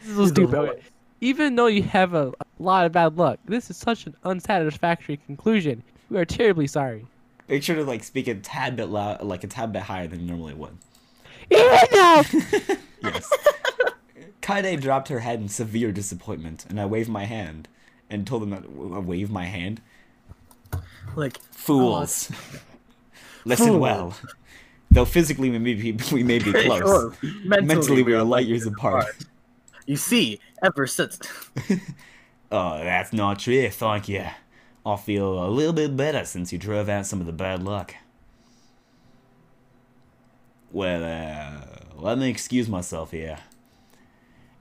[0.02, 0.56] this is so stupid.
[0.56, 0.82] Okay.
[1.22, 5.18] Even though you have a, a lot of bad luck, this is such an unsatisfactory
[5.26, 5.82] conclusion.
[6.10, 7.06] We are terribly sorry.
[7.48, 10.20] Make sure to like speak a tad bit loud, like a tad bit higher than
[10.20, 10.78] you normally would.
[11.50, 12.34] Enough!
[13.02, 13.32] Yes.
[14.48, 17.68] Kaide dropped her head in severe disappointment, and I waved my hand,
[18.10, 19.82] and told them that I waved my hand.
[21.18, 22.32] Like, Fools.
[23.46, 23.80] Listen Fool.
[23.80, 24.18] well.
[24.90, 28.66] Though physically we may be, we may be close, sure, mentally, we are light years
[28.66, 29.08] apart.
[29.86, 31.20] You see, ever since
[32.52, 34.28] Oh, that's not true, thank you.
[34.86, 37.96] I feel a little bit better since you drove out some of the bad luck.
[40.72, 41.66] Well, uh,
[41.98, 43.40] let me excuse myself here.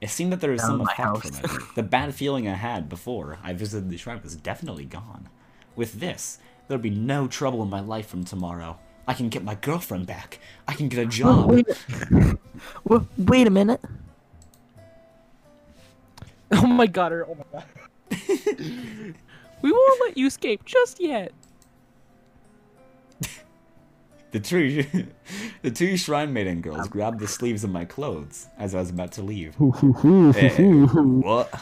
[0.01, 1.39] It seemed that there was some effect house.
[1.41, 1.63] from it.
[1.75, 5.29] The bad feeling I had before I visited the shrine was definitely gone.
[5.75, 8.79] With this, there'll be no trouble in my life from tomorrow.
[9.09, 10.39] I can get my girlfriend back.
[10.69, 11.51] I can get a Well, job.
[11.51, 11.67] wait,
[12.85, 13.81] well, wait a minute.
[16.53, 17.65] Oh my god, or- oh my god.
[19.63, 21.33] we won't let you escape just yet.
[24.37, 24.85] The two,
[25.63, 29.13] the two shrine maiden girls grabbed the sleeves of my clothes as I was about
[29.13, 29.57] to leave.
[30.37, 31.59] Eh, what?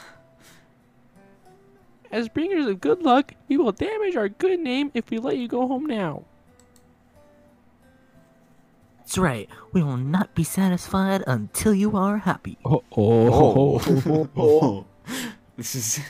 [2.10, 5.46] As bringers of good luck, we will damage our good name if we let you
[5.46, 6.24] go home now.
[8.98, 9.48] That's right.
[9.72, 12.58] We will not be satisfied until you are happy.
[12.64, 14.84] Oh, Oh.
[15.56, 16.00] this is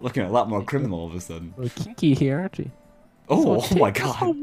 [0.00, 1.54] looking a lot more criminal all of a sudden.
[1.56, 2.72] We're kinky here, aren't we?
[3.28, 4.34] Oh, So oh my god.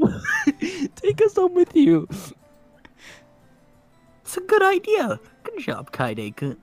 [1.02, 2.08] Home- take us home with you.
[4.22, 5.20] It's a good idea.
[5.44, 6.58] Good job, Kaide-kun.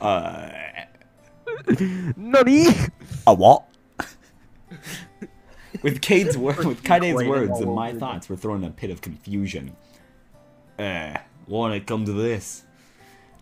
[0.00, 0.50] Uh,
[2.16, 2.66] Nani?
[3.26, 3.64] a what?
[5.82, 8.70] with Kade's wor- with Kaide's Waiting words and my over thoughts were thrown in a
[8.72, 9.76] pit of confusion.
[10.78, 12.64] Uh, won't it come to this?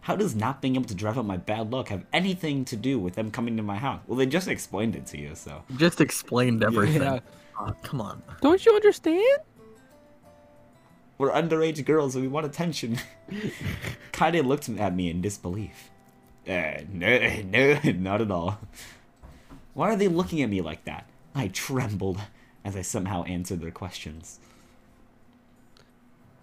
[0.01, 2.99] How does not being able to drive out my bad luck have anything to do
[2.99, 4.01] with them coming to my house?
[4.07, 5.63] Well, they just explained it to you, so.
[5.77, 7.03] Just explained everything.
[7.03, 7.21] Yeah.
[7.61, 8.23] Aw, come on.
[8.41, 9.39] Don't you understand?
[11.19, 12.99] We're underage girls and we want attention.
[14.13, 15.91] Kaide looked at me in disbelief.
[16.49, 18.59] Uh, no, no, not at all.
[19.75, 21.07] Why are they looking at me like that?
[21.35, 22.19] I trembled
[22.65, 24.41] as I somehow answered their questions.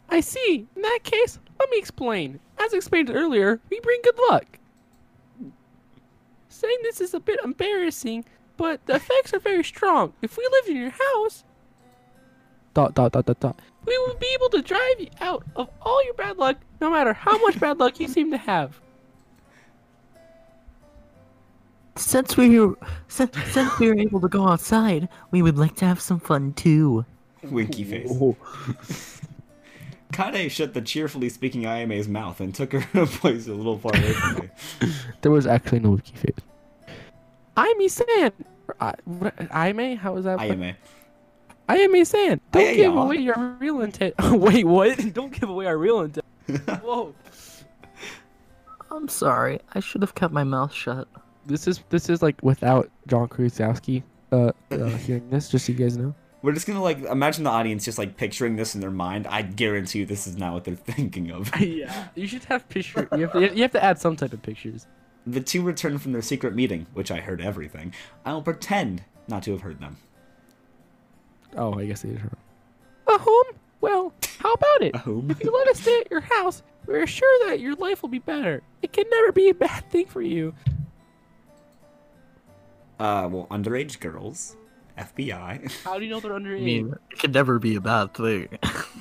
[0.10, 0.68] I see.
[0.76, 2.40] In that case, let me explain.
[2.60, 4.46] As explained earlier, we bring good luck.
[6.50, 8.26] Saying this is a bit embarrassing,
[8.58, 10.14] but the effects are very strong.
[10.22, 11.44] If we lived in your house,
[12.74, 16.04] dot dot dot dot dot, we would be able to drive you out of all
[16.04, 18.80] your bad luck, no matter how much bad luck you seem to have.
[21.96, 22.76] Since we're
[23.08, 26.54] since, since we were able to go outside, we would like to have some fun
[26.54, 27.06] too.
[27.44, 28.12] Winky face.
[30.14, 34.14] Kade shut the cheerfully speaking Ayame's mouth and took her place a little far away
[34.14, 34.50] from me.
[35.22, 36.46] There was actually no winky face.
[37.58, 38.32] Aime San.
[38.80, 39.98] I, what- Aime?
[39.98, 40.40] How was that?
[40.40, 40.76] Ayame.
[41.70, 42.40] Aime San.
[42.52, 43.04] Don't Aye, give aye.
[43.04, 44.14] away your real intent.
[44.32, 44.98] Wait, what?
[45.14, 46.26] Don't give away our real intent.
[46.84, 47.14] Whoa.
[48.90, 49.60] I'm sorry.
[49.76, 51.08] I should have kept my mouth shut.
[51.46, 55.78] This is this is like without John Krusowski uh, uh hearing this, just so you
[55.78, 56.14] guys know.
[56.42, 59.28] We're just gonna like imagine the audience just like picturing this in their mind.
[59.28, 61.52] I guarantee you this is not what they're thinking of.
[61.60, 62.08] yeah.
[62.16, 63.08] You should have picture.
[63.14, 64.88] You have to, you have to add some type of pictures.
[65.28, 67.94] The two returned from their secret meeting, which I heard everything.
[68.26, 69.98] I'll pretend not to have heard them.
[71.58, 72.22] Oh, I guess they did.
[73.08, 73.46] A home?
[73.82, 74.96] Well, how about it?
[74.96, 75.30] A home?
[75.30, 78.20] If you let us stay at your house, we're sure that your life will be
[78.20, 78.64] better.
[78.82, 80.54] It can never be a bad thing for you.
[82.98, 84.56] Uh, well, underage girls,
[84.98, 85.84] FBI.
[85.84, 86.62] How do you know they're underage?
[86.62, 88.48] I mean, it could never be a bad thing.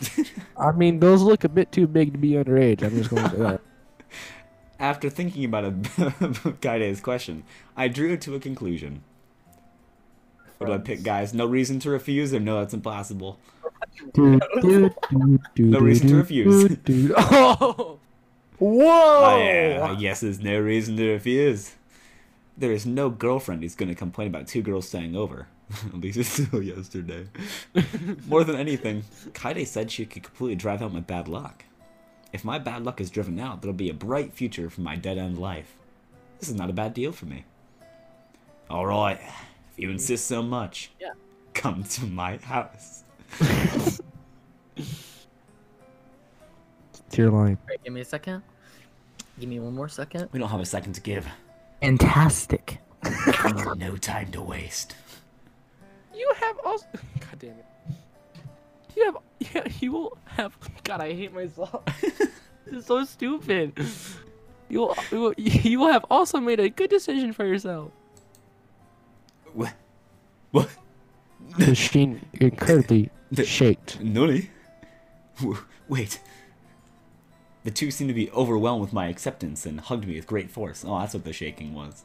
[0.58, 2.82] I mean, those look a bit too big to be underage.
[2.82, 3.60] I'm just going to say that.
[4.78, 5.70] After thinking about a
[6.60, 7.44] Kaide's question,
[7.76, 9.02] I drew to a conclusion.
[10.58, 11.34] What do I pick, guys?
[11.34, 13.38] No reason to refuse, or no, that's impossible.
[14.14, 16.68] Do, do, do, do, No reason to refuse.
[16.68, 17.14] do, do.
[17.16, 17.98] Oh!
[18.58, 18.88] Whoa!
[18.88, 21.74] Oh, yeah, I guess there's no reason to refuse.
[22.56, 25.46] There is no girlfriend who's going to complain about two girls staying over.
[25.86, 27.26] At least it's still yesterday.
[28.26, 31.64] More than anything, Kaide said she could completely drive out my bad luck.
[32.36, 35.16] If my bad luck is driven out, there'll be a bright future for my dead
[35.16, 35.74] end life.
[36.38, 37.46] This is not a bad deal for me.
[38.70, 39.22] Alright,
[39.72, 41.12] if you insist so much, Yeah.
[41.54, 43.04] come to my house.
[47.08, 47.56] It's your line.
[47.62, 48.42] Alright, give me a second.
[49.40, 50.28] Give me one more second.
[50.32, 51.26] We don't have a second to give.
[51.80, 52.80] Fantastic.
[53.78, 54.94] no time to waste.
[56.14, 56.86] You have also.
[57.20, 57.64] God damn it.
[58.96, 59.16] You have.
[59.54, 60.56] Yeah, you will have.
[60.82, 61.84] God, I hate myself.
[62.00, 62.28] this
[62.72, 63.72] is so stupid.
[64.70, 65.34] You will, you will.
[65.38, 67.92] You will have also made a good decision for yourself.
[69.52, 69.74] What?
[70.52, 70.68] What?
[71.58, 74.00] The machine incredibly The- shaked.
[74.00, 74.50] Nani?
[75.88, 76.18] Wait.
[77.64, 80.84] The two seemed to be overwhelmed with my acceptance and hugged me with great force.
[80.86, 82.04] Oh, that's what the shaking was.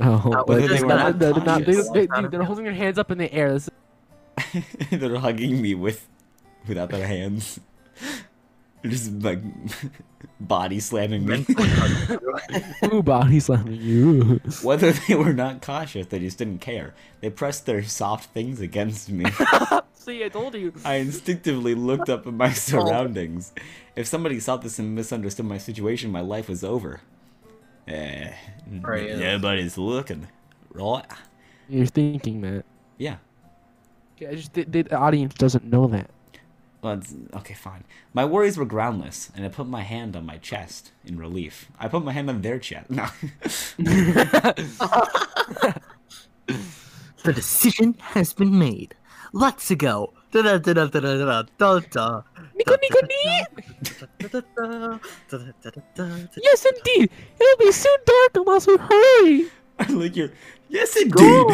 [0.00, 3.10] Oh, whether they they're were not they're not- they- they- they're holding their hands up
[3.10, 3.52] in the air.
[3.52, 3.70] This
[4.90, 6.08] They're hugging me with,
[6.68, 7.60] without their hands.
[8.82, 9.40] They're just like
[10.40, 11.44] body slamming me.
[12.92, 14.40] Ooh, body slamming you.
[14.62, 16.94] Whether they were not cautious, they just didn't care.
[17.20, 19.24] They pressed their soft things against me.
[19.94, 20.72] See, I told you.
[20.84, 23.52] I instinctively looked up at my surroundings.
[23.96, 27.00] If somebody saw this and misunderstood my situation, my life was over.
[27.88, 28.32] Eh,
[28.82, 29.16] Right, yeah.
[29.16, 30.28] nobody's looking,
[30.72, 31.06] right?
[31.68, 32.64] You're thinking that.
[32.98, 33.16] Yeah.
[34.16, 36.10] Okay, I just the, the audience doesn't know that.
[36.86, 37.02] Well,
[37.34, 37.82] okay, fine.
[38.14, 41.66] My worries were groundless, and I put my hand on my chest in relief.
[41.80, 42.88] I put my hand on their chest.
[42.90, 43.08] No.
[47.24, 48.94] The decision has been made.
[49.32, 50.12] Let's go.
[50.30, 52.22] Da da da da da da da da.
[52.54, 53.00] Nico, Nico,
[56.36, 57.10] Yes, indeed.
[57.40, 59.50] It'll be soon dark unless we hurry.
[59.80, 60.30] I like your.
[60.68, 61.10] Yes, indeed.
[61.10, 61.46] Go.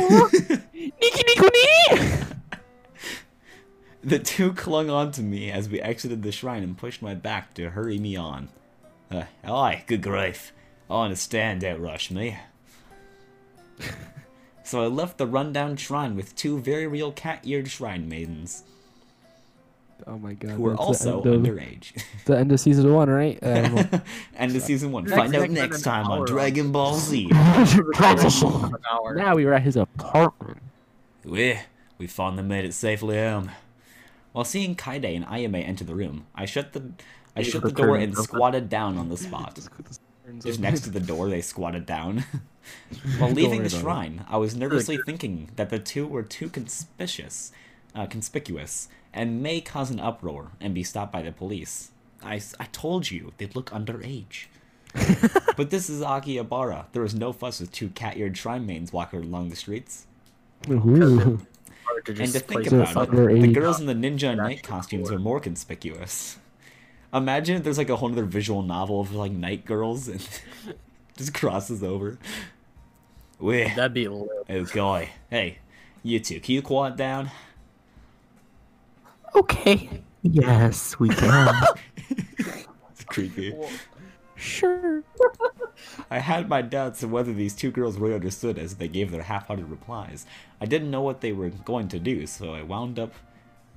[0.77, 2.23] Niki, Nico, nee.
[4.05, 7.55] The two clung on to me as we exited the shrine and pushed my back
[7.55, 8.49] to hurry me on.
[9.11, 10.53] Uh, aye, good grief.
[10.91, 12.39] I understand outrush me.
[14.65, 18.65] so I left the rundown shrine with two very real cat-eared shrine maidens,
[20.07, 20.53] Oh my god.
[20.53, 22.03] who were that's the also end of- underage.
[22.25, 23.39] The end of season one, right?
[23.43, 24.03] Uh, well,
[24.37, 25.05] End of season one.
[25.05, 26.27] Next Find out next time on.
[26.27, 27.27] Dragon Ball Z.
[27.31, 30.59] Now we were at his apartment.
[31.25, 31.59] We,
[31.99, 33.51] we finally made it safely home.
[34.33, 36.93] While seeing Kaide and Ayame enter the room, I shut the
[37.37, 39.59] I shut the the door and squatted down on the spot.
[40.43, 42.25] Just next to the door, they squatted down.
[43.19, 47.53] While leaving the shrine, I was nervously thinking that the two were too conspicuous,
[47.95, 51.91] uh, conspicuous, and may cause an uproar and be stopped by the police.
[52.23, 54.47] I, I told you they'd look underage.
[55.57, 56.87] but this is Akihabara.
[56.93, 60.07] There was no fuss with two cat-eared shrine maidens walking along the streets.
[60.69, 61.45] Ooh.
[61.93, 62.91] Hard to And to think about it.
[62.91, 63.55] it, the underage.
[63.55, 65.17] girls in the ninja and knight costumes cool.
[65.17, 66.39] are more conspicuous.
[67.15, 70.27] Imagine if there's like a whole other visual novel of like knight girls and
[71.17, 72.19] just crosses over.
[73.39, 74.29] We, That'd be lit.
[74.49, 75.59] oh guy, hey,
[76.03, 77.31] you two, can you quiet down?
[79.35, 79.89] Okay.
[80.23, 81.55] Yes, we can.
[82.93, 83.55] It's creepy.
[84.43, 85.05] Sure.
[86.11, 89.23] I had my doubts of whether these two girls really understood as they gave their
[89.23, 90.27] half-hearted replies.
[90.61, 93.15] I didn't know what they were going to do, so I wound up,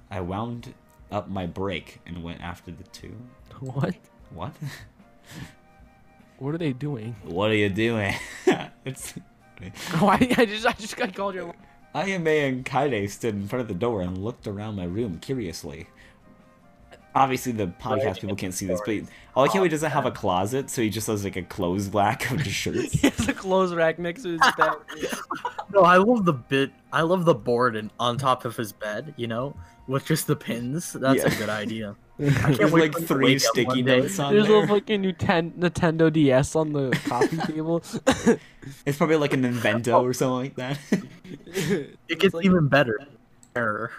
[0.10, 0.73] I wound
[1.12, 3.15] up my break and went after the two.
[3.60, 3.95] What?
[4.34, 4.54] What?
[6.38, 7.15] What are they doing?
[7.23, 8.13] what are you doing?
[8.86, 9.13] it's.
[9.99, 10.17] Why?
[10.38, 11.56] I just I just got called your.
[11.95, 15.88] Ayame and Kaide stood in front of the door and looked around my room curiously.
[17.15, 20.06] Obviously, the podcast people can't see this, but I like oh, how he doesn't have
[20.06, 22.91] a closet, so he just has like a clothes rack of just shirts.
[22.91, 24.73] He has a clothes rack next to his bed.
[25.73, 26.71] no, I love the bit.
[26.91, 29.13] I love the board and on top of his bed.
[29.17, 29.56] You know,
[29.88, 30.93] with just the pins.
[30.93, 31.34] That's Yeah.
[31.34, 31.95] a good idea.
[32.19, 34.43] I can't There's wait like for him to three sticky notes on there.
[34.43, 34.63] There's there.
[34.63, 37.82] a fucking Nuten- Nintendo DS on the coffee table.
[38.86, 40.04] It's probably like an Invento oh.
[40.06, 40.80] or something like that.
[42.08, 42.99] It gets even better.
[43.56, 43.91] Error.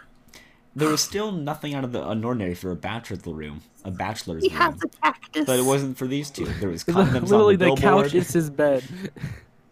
[0.76, 4.50] There was still nothing out of the ordinary for a bachelor's room, a bachelor's He
[4.50, 4.58] room.
[4.58, 5.46] has a cactus.
[5.46, 6.44] But it wasn't for these two.
[6.44, 8.04] There was condoms Literally, on the, the billboard.
[8.04, 8.84] couch is his bed.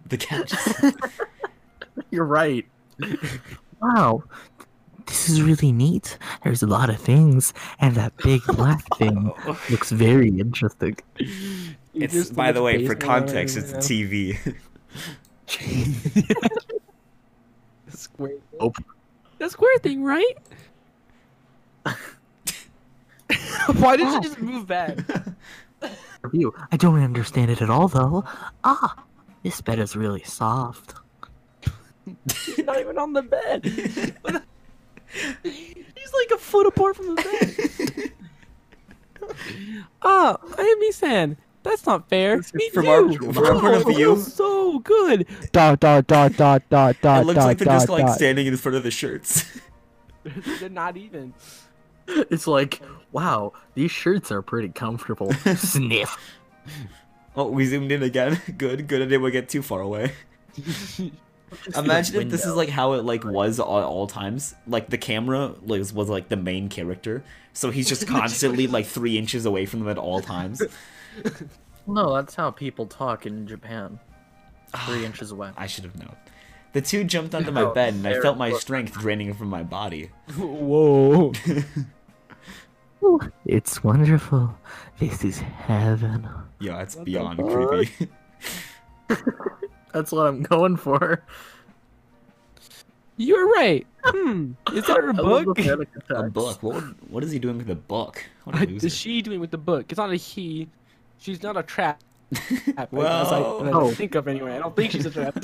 [0.06, 0.52] The couch.
[2.10, 2.66] You're right.
[3.80, 4.22] Wow.
[5.06, 6.18] This is really neat.
[6.42, 9.32] There's a lot of things, and that big black thing
[9.70, 10.98] looks very interesting.
[11.94, 13.76] It's just by the way, for context, it's a.
[13.78, 14.36] TV.
[17.86, 18.28] The square.
[18.28, 18.40] thing.
[18.60, 18.72] Oh.
[19.38, 20.36] The square thing, right?
[23.78, 24.98] Why did you just move back?
[26.22, 26.54] Review.
[26.72, 28.24] I don't understand it at all, though.
[28.62, 29.04] Ah,
[29.42, 30.94] this bed is really soft.
[32.44, 33.64] He's not even on the bed.
[33.64, 34.12] He's
[36.12, 38.12] like a foot apart from the bed.
[40.02, 41.36] Ah, I am Misan.
[41.62, 42.42] That's not fair.
[42.52, 42.90] Me From too.
[42.90, 45.26] our- from our point of Oh, it view- feels so good.
[45.52, 47.22] Dot dot dot dot dot dot.
[47.22, 48.16] it looks dot, like they're dot, just like dot.
[48.16, 49.46] standing in front of the shirts.
[50.60, 51.32] They're not even.
[52.30, 55.32] It's like, wow, these shirts are pretty comfortable.
[55.56, 56.16] Sniff.
[57.36, 58.40] Oh, we zoomed in again.
[58.58, 59.02] Good, good.
[59.02, 60.12] I didn't get too far away.
[61.76, 64.54] Imagine if this is like how it like was at all times.
[64.66, 69.18] Like the camera was was like the main character, so he's just constantly like three
[69.18, 70.62] inches away from them at all times.
[71.86, 73.98] No, that's how people talk in Japan.
[74.86, 75.50] Three inches away.
[75.56, 76.16] I should have known.
[76.74, 80.10] The two jumped onto my bed, and I felt my strength draining from my body.
[80.36, 81.32] Whoa.
[83.44, 84.56] It's wonderful.
[84.98, 86.26] This is heaven.
[86.58, 88.08] Yeah, it's What beyond creepy.
[89.92, 91.22] That's what I'm going for.
[93.18, 93.86] You're right.
[94.04, 94.52] Hmm.
[94.72, 95.58] Is that her I book?
[95.58, 96.62] a book.
[96.62, 96.82] What?
[97.10, 98.24] What is he doing with the book?
[98.44, 99.84] What a is she doing with the book?
[99.90, 100.68] It's not a he.
[101.18, 102.02] She's not a trap.
[102.90, 103.38] Well- I, as I
[103.70, 103.90] Oh.
[103.90, 104.54] think of anyway.
[104.56, 105.36] I don't think she's a trap.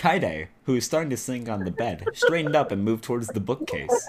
[0.00, 3.38] Kaide, who was starting to sink on the bed, straightened up and moved towards the
[3.40, 4.08] bookcase.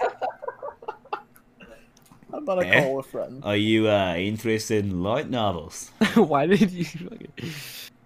[2.30, 2.82] How about Eh?
[2.82, 3.42] call a friend?
[3.44, 5.90] Are you uh, interested in light novels?
[6.14, 7.32] Why did you fucking...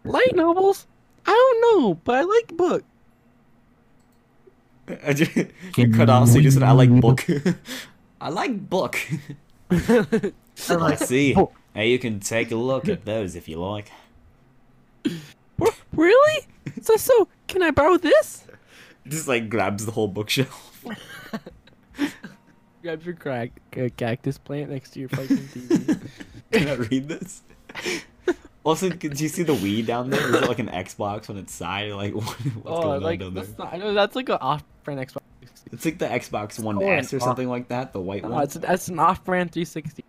[0.02, 0.88] light novels?
[1.26, 2.82] I don't know, but I like book.
[4.88, 5.14] I
[5.76, 7.24] you cut off, so you just said, I like book.
[8.20, 8.98] I like book.
[9.70, 10.32] I
[10.70, 11.52] like See, book.
[11.72, 13.92] hey, you can take a look at those if you like.
[15.92, 16.46] Really?
[16.82, 18.44] So so can I borrow this?
[19.08, 20.84] Just like grabs the whole bookshelf.
[22.82, 26.00] grabs your crack uh, cactus plant next to your fucking TV.
[26.50, 27.42] Can I read this?
[28.64, 30.28] Also, did you see the Wii down there?
[30.28, 31.92] Is it like an Xbox on its side?
[31.92, 33.44] Like, what, what's oh, going like on down there?
[33.44, 33.72] that's not.
[33.72, 35.20] I know that's like an off-brand Xbox.
[35.72, 38.30] It's like the Xbox One Oh, S or an something like that, the white No,
[38.30, 38.42] one.
[38.44, 40.04] it's that's an off-brand 360.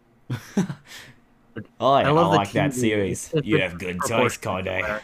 [1.80, 3.32] Oh, I, I, love the like that series.
[3.34, 4.98] It's You have good taste, proportions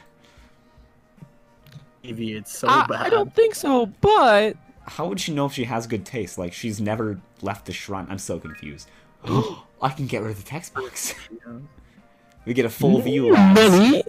[2.04, 2.36] Kaide.
[2.38, 3.02] it's so I, bad.
[3.06, 6.38] I don't think so, but How would she know if she has good taste?
[6.38, 8.08] Like, she's never left the shrine.
[8.10, 8.90] I'm so confused.
[9.26, 11.16] I can get rid of the text box.
[12.46, 13.32] We get a full view.
[13.32, 13.72] lads.
[13.72, 14.04] money.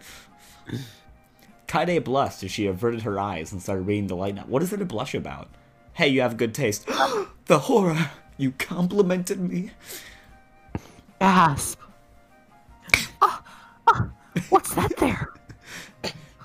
[1.68, 4.50] Kaide blushed as she averted her eyes and started reading the light novel.
[4.50, 5.48] What is there to blush about?
[5.92, 6.84] Hey, you have good taste.
[7.46, 8.10] the horror!
[8.36, 9.70] You complimented me.
[11.20, 11.78] Gasp.
[13.22, 13.42] Ah,
[13.86, 14.08] ah,
[14.48, 15.28] what's that there?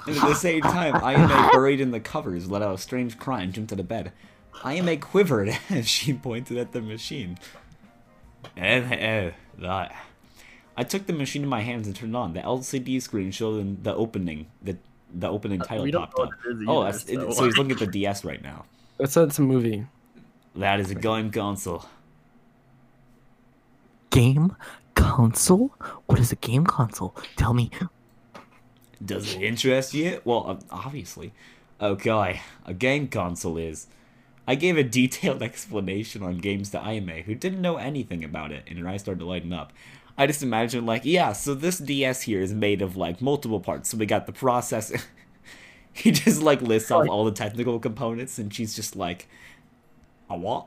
[0.08, 3.42] And at the same time, Ayame, buried in the covers, let out a strange cry
[3.42, 4.12] and jumped out of bed.
[4.62, 7.38] Ayame quivered as she pointed at the machine.
[8.58, 9.96] Eh, eh, that.
[10.78, 12.34] I took the machine in my hands and turned it on.
[12.34, 14.48] The LCD screen showed the opening.
[14.62, 14.78] The
[15.14, 16.32] the opening title Uh, we don't popped know up.
[16.44, 18.66] what oh, either, that's, it, so- so he's looking at the DS right now.
[18.98, 19.86] That's a, it's a movie.
[20.56, 21.86] That is a game console.
[24.10, 24.56] Game
[24.96, 25.74] console?
[26.06, 27.16] What is a game console?
[27.38, 27.72] Tell me.
[29.04, 30.22] Does it interest you?
[30.26, 31.34] Well, obviously.
[31.82, 33.88] Okay, a game console is.
[34.48, 38.64] I gave a detailed explanation on games to Ayame, who didn't know anything about it,
[38.68, 39.72] and her eyes started to lighten up.
[40.18, 43.90] I just imagined, like, yeah, so this DS here is made of, like, multiple parts.
[43.90, 45.02] So we got the processor.
[45.94, 49.30] he just, like, lists off all the technical components, and she's just like,
[50.30, 50.66] a what?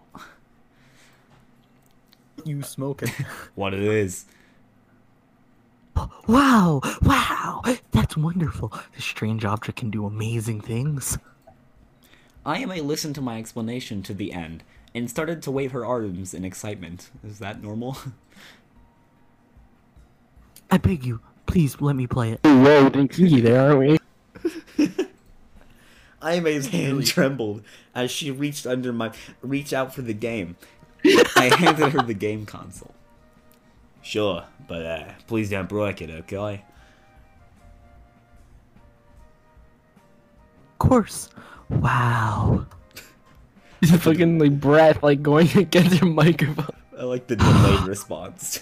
[2.45, 3.11] You smoking.
[3.55, 4.25] What it is.
[6.27, 8.73] Wow, wow, that's wonderful.
[8.95, 11.19] This strange object can do amazing things.
[12.45, 14.65] Ayame listened to my explanation to the end,
[14.95, 17.11] and started to wave her arms in excitement.
[17.25, 17.97] Is that normal?
[20.71, 22.41] I beg you, please let me play it.
[22.45, 23.99] Whoa, getting kinky there, aren't we?
[26.23, 27.63] Ayame's hand trembled
[27.95, 29.13] as she reached under my
[29.43, 30.57] reach out for the game.
[31.05, 32.95] I handed her the game console.
[34.03, 36.65] Sure, but uh, please don't break it, okay?
[40.73, 41.29] Of course.
[41.71, 42.67] Wow.
[43.81, 46.77] He's fucking like breath like going against your microphone.
[46.99, 48.61] I like the delayed response.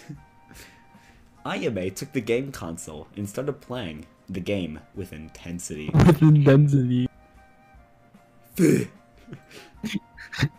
[1.45, 5.91] Ayame took the game console and started playing the game with intensity.
[5.93, 7.09] With intensity.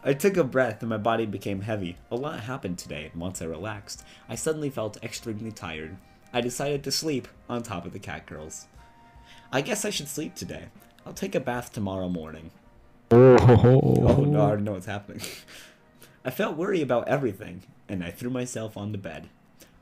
[0.04, 1.98] I took a breath and my body became heavy.
[2.12, 5.98] A lot happened today, and once I relaxed, I suddenly felt extremely tired.
[6.34, 8.68] I decided to sleep on top of the cat girls.
[9.52, 10.66] I guess I should sleep today.
[11.06, 12.52] I'll take a bath tomorrow morning.
[13.12, 14.24] Oh, oh.
[14.24, 15.22] no, I already know what's happening.
[16.26, 19.30] I felt worry about everything, and I threw myself on the bed.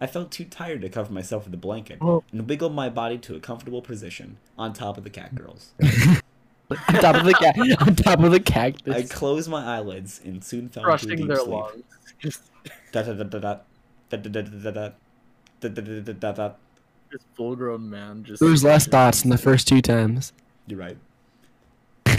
[0.01, 2.23] I felt too tired to cover myself with a blanket, Oh.
[2.31, 5.73] and wiggled my body to a comfortable position on top of the cat girls.
[6.71, 8.95] on top of the ca- on top of the cactus.
[8.95, 11.49] I closed my eyelids and soon fell into a Crushing deep their sleep.
[11.49, 11.83] lungs.
[12.91, 13.57] Da da da da da.
[14.09, 14.89] Da da da da da da.
[15.61, 16.51] Da da da da da da.
[17.11, 18.39] this full grown man just.
[18.39, 20.33] There was less dots in the first two times.
[20.67, 20.97] You're right.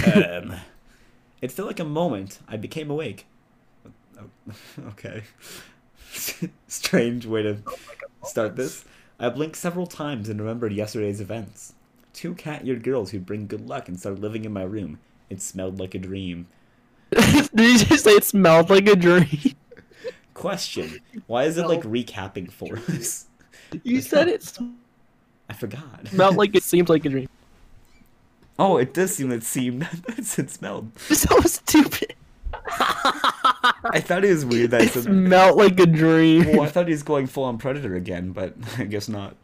[0.06, 0.54] Um,
[1.42, 3.26] it felt like a moment I became awake.
[4.18, 4.54] Oh,
[4.88, 5.24] Okay.
[6.68, 7.58] Strange way to
[8.24, 8.84] start this.
[9.18, 11.74] I blinked several times and remembered yesterday's events.
[12.20, 14.98] Two cat-eared girls who'd bring good luck and started living in my room.
[15.30, 16.48] It smelled like a dream.
[17.10, 19.54] Did you just say it smelled like a dream?
[20.34, 23.24] Question: Why is it like recapping for us?
[23.84, 24.58] You said it
[25.48, 26.08] I forgot.
[26.08, 27.28] smelled like it seemed like a dream.
[28.58, 30.90] Oh, it does seem it seemed it smelled.
[30.98, 32.14] So stupid.
[32.52, 36.52] I thought it was weird that it smelled like a dream.
[36.52, 39.36] well, I thought he was going full on predator again, but I guess not.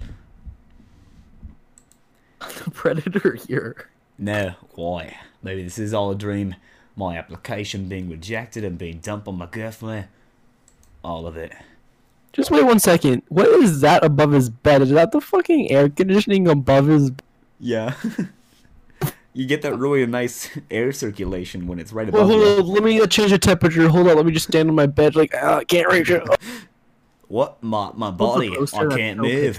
[2.73, 3.89] predator here.
[4.19, 5.19] No, why?
[5.43, 6.55] Maybe this is all a dream.
[6.97, 10.09] My application being rejected and being dumped on my girlfriend.
[11.05, 11.53] All of it.
[12.33, 13.23] Just wait one second.
[13.29, 14.83] What is that above his bed?
[14.83, 17.13] Is that the fucking air conditioning above his?
[17.61, 17.95] Yeah.
[19.33, 22.63] you get that really nice air circulation when it's right Well, above hold you.
[22.63, 22.75] on.
[22.75, 23.89] Let me uh, change the temperature.
[23.89, 24.17] Hold on.
[24.17, 25.17] Let me just stand on my bed.
[25.17, 26.23] Like ah, I can't reach it.
[27.29, 27.63] What?
[27.63, 28.53] My my body.
[28.53, 29.59] I can't so move.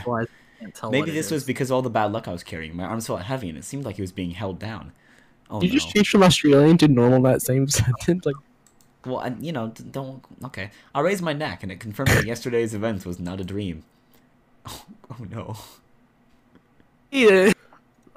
[0.58, 2.28] Pixelized I can't tell Maybe what it this was because of all the bad luck
[2.28, 2.76] I was carrying.
[2.76, 4.91] My arms felt heavy and it seemed like he was being held down.
[5.49, 5.80] Oh Did you no.
[5.80, 8.26] just change from Australian to normal that same sentence?
[8.26, 8.36] Like,
[9.05, 10.24] Well, and you know, don't.
[10.45, 13.84] Okay, I raised my neck, and it confirmed that yesterday's event was not a dream.
[14.66, 15.55] Oh, oh no!
[17.12, 17.53] yeah.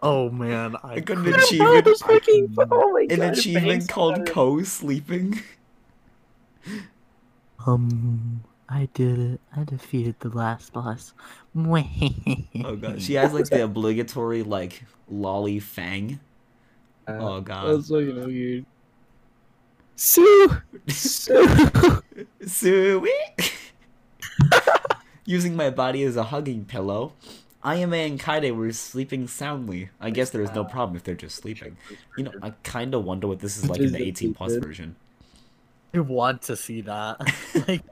[0.03, 1.85] Oh man, I, I got an couldn't- achievement.
[1.85, 5.41] Those fucking, oh my An God, achievement called co-sleeping.
[7.67, 9.41] Um, I did it.
[9.55, 11.13] I defeated the last boss.
[11.57, 16.21] Oh god, she has like the obligatory like lolly fang.
[17.09, 17.69] Oh god.
[17.69, 18.65] That's fucking weird.
[19.97, 20.63] Sue!
[20.87, 22.03] Sue!
[22.47, 23.11] Sui.
[25.27, 27.13] Using my body as a hugging pillow,
[27.65, 29.91] Ayame and Kaide were sleeping soundly.
[30.01, 31.77] I guess there is no problem if they're just sleeping.
[32.17, 34.97] You know, I kind of wonder what this is like in the 18 plus version.
[35.93, 37.21] I want to see that.
[37.69, 37.83] like,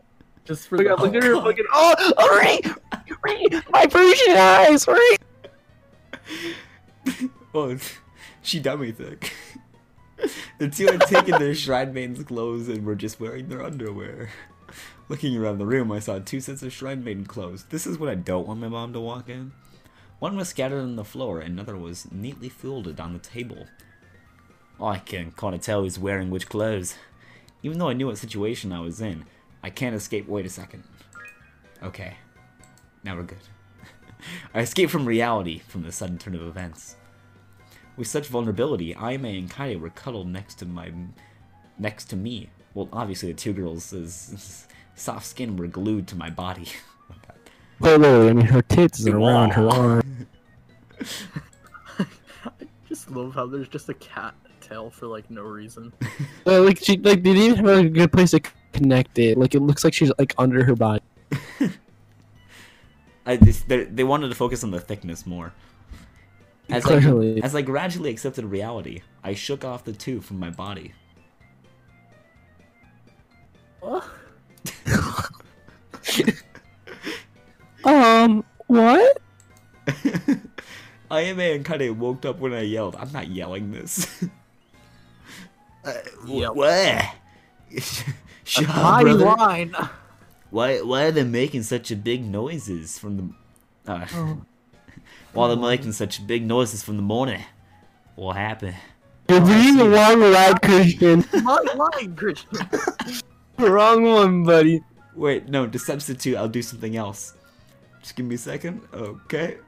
[0.49, 1.45] just for Look the at, look at her God.
[1.45, 1.67] fucking.
[1.73, 2.61] Oh, oh, Ray!
[3.23, 3.45] Ray!
[3.71, 4.89] My Persian eyes!
[4.89, 5.17] Ray!
[7.55, 7.79] Oh,
[8.43, 9.33] she dummy thick.
[10.59, 14.29] the two had taken their shrine maiden's clothes and were just wearing their underwear.
[15.09, 17.65] Looking around the room, I saw two sets of shrine maiden clothes.
[17.71, 19.53] This is what I don't want my mom to walk in.
[20.19, 23.67] One was scattered on the floor, and another was neatly folded on the table.
[24.81, 26.97] I can kind of tell who's wearing which clothes.
[27.63, 29.25] Even though I knew what situation I was in,
[29.63, 30.29] I can't escape.
[30.29, 30.85] Wait a second.
[31.83, 32.17] Okay.
[33.05, 33.39] Now we're good.
[34.55, 36.97] I escaped from reality from the sudden turn of events.
[37.97, 40.93] With such vulnerability, Ayame and Kaide were cuddled next to my,
[41.79, 42.51] next to me.
[42.75, 46.69] Well, obviously the two girls' soft skin were glued to my body.
[47.81, 50.27] Wait, wait, wait, I mean, her tits are around her arm.
[52.01, 52.05] I
[52.89, 54.35] just love how there's just a cat
[54.69, 55.93] tail for like no reason.
[56.45, 58.41] Well, like, she, like, they didn't even have a good place to
[58.73, 59.37] connect it.
[59.37, 61.03] Like, it looks like she's, like, under her body.
[63.27, 65.53] I just, they, they wanted to focus on the thickness more.
[66.71, 66.95] As I,
[67.43, 70.95] as I gradually accepted reality, I shook off the two from my body.
[73.81, 74.05] What?
[77.85, 79.19] um, what?
[81.11, 82.97] Ayame and Kaide woke up when I yelled.
[82.97, 84.25] I'm not yelling this.
[85.89, 86.55] Uh, Yep.
[86.55, 87.05] What?
[88.45, 89.25] Shut up, brother.
[89.25, 89.75] line.
[90.51, 93.17] Why why are they making such a big noises from
[93.87, 94.41] the uh, Oh.
[95.33, 97.43] while they're making such big noises from the morning?
[98.17, 98.77] What happened?
[99.29, 101.25] You're reading the wrong ride, Christian.
[101.43, 102.59] Mighty line, Christian.
[103.59, 104.83] wrong one, buddy.
[105.15, 107.35] Wait, no, to substitute, I'll do something else.
[108.01, 108.81] Just give me a second.
[108.95, 109.59] Okay.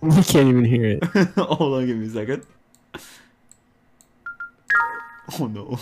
[0.02, 1.04] We can't even hear it.
[1.36, 2.46] Hold on, give me a second.
[5.38, 5.78] Oh no.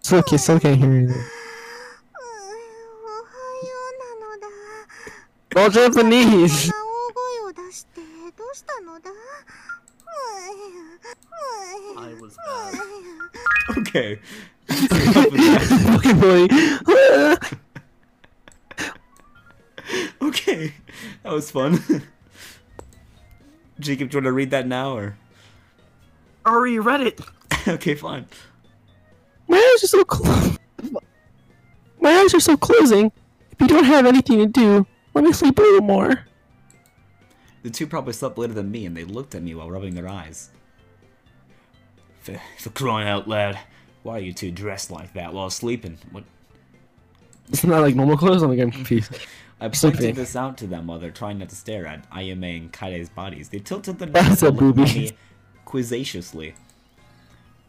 [0.00, 1.10] It's okay, still can't hear it.
[5.54, 6.72] All oh, Japanese!
[11.96, 13.78] I was bad.
[13.78, 14.18] Okay.
[20.20, 20.74] okay.
[21.22, 22.02] That was fun.
[23.84, 25.16] Jacob, do you want to read that now or?
[26.46, 27.20] Already read it.
[27.68, 28.26] okay, fine.
[29.46, 30.58] My eyes are so closed.
[32.00, 33.12] My eyes are so closing.
[33.52, 36.26] If you don't have anything to do, let me sleep a little more.
[37.62, 40.08] The two probably slept later than me, and they looked at me while rubbing their
[40.08, 40.50] eyes.
[42.20, 43.58] For, for crying out loud,
[44.02, 45.98] why are you two dressed like that while sleeping?
[46.10, 46.24] What?
[47.48, 48.42] It's not like normal clothes.
[48.42, 49.14] I'm like I'm confused.
[49.64, 49.98] I Sleeping.
[49.98, 53.08] pointed this out to them while they're trying not to stare at Ayame and Kaide's
[53.08, 53.48] bodies.
[53.48, 55.12] They tilted their That's necks a and looked at me
[55.64, 56.54] quizzaciously.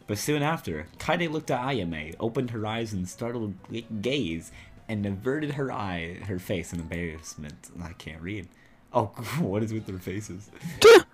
[0.06, 3.54] But soon after, Kaide looked at Ayame, opened her eyes in startled
[4.02, 4.52] gaze,
[4.88, 7.70] and averted her eye, her face in embarrassment.
[7.82, 8.48] I can't read.
[8.92, 9.06] Oh,
[9.40, 10.50] what is with their faces?
[10.80, 11.06] Don't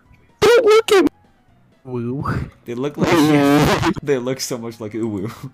[0.64, 1.09] look at me.
[1.85, 2.51] Woo.
[2.64, 5.51] They look like they look so much like Uwu.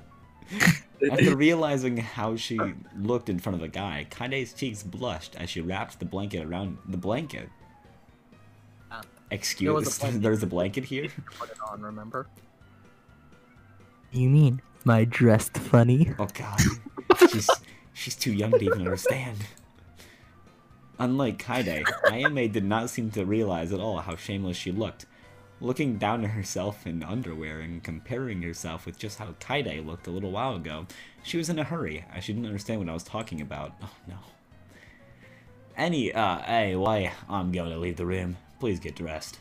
[1.11, 2.59] After realizing how she
[2.99, 6.79] looked in front of the guy, Kaide's cheeks blushed as she wrapped the blanket around
[6.89, 7.49] the blanket.
[8.91, 9.03] Ah.
[9.31, 10.23] Excuse There was a blanket.
[10.23, 11.09] there's a blanket here?
[11.39, 12.27] Put it on, remember?
[14.13, 16.13] You mean my dressed funny?
[16.19, 16.61] Oh god.
[17.31, 17.51] She's
[17.93, 19.37] she's too young to even understand.
[20.99, 25.07] Unlike Kaide, Ayame did not seem to realize at all how shameless she looked.
[25.61, 30.11] Looking down at herself in underwear and comparing herself with just how Kaide looked a
[30.11, 30.87] little while ago,
[31.25, 33.73] she was in a hurry, she didn't understand what I was talking about.
[33.83, 34.19] Oh no.
[35.77, 37.13] Any, uh, hey, why?
[37.29, 38.37] I'm going to leave the room.
[38.61, 39.39] Please get dressed.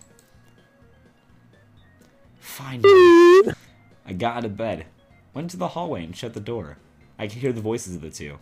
[2.39, 3.53] Finally.
[4.05, 4.85] I got out of bed,
[5.33, 6.77] went to the hallway and shut the door.
[7.19, 8.37] I could hear the voices of the two.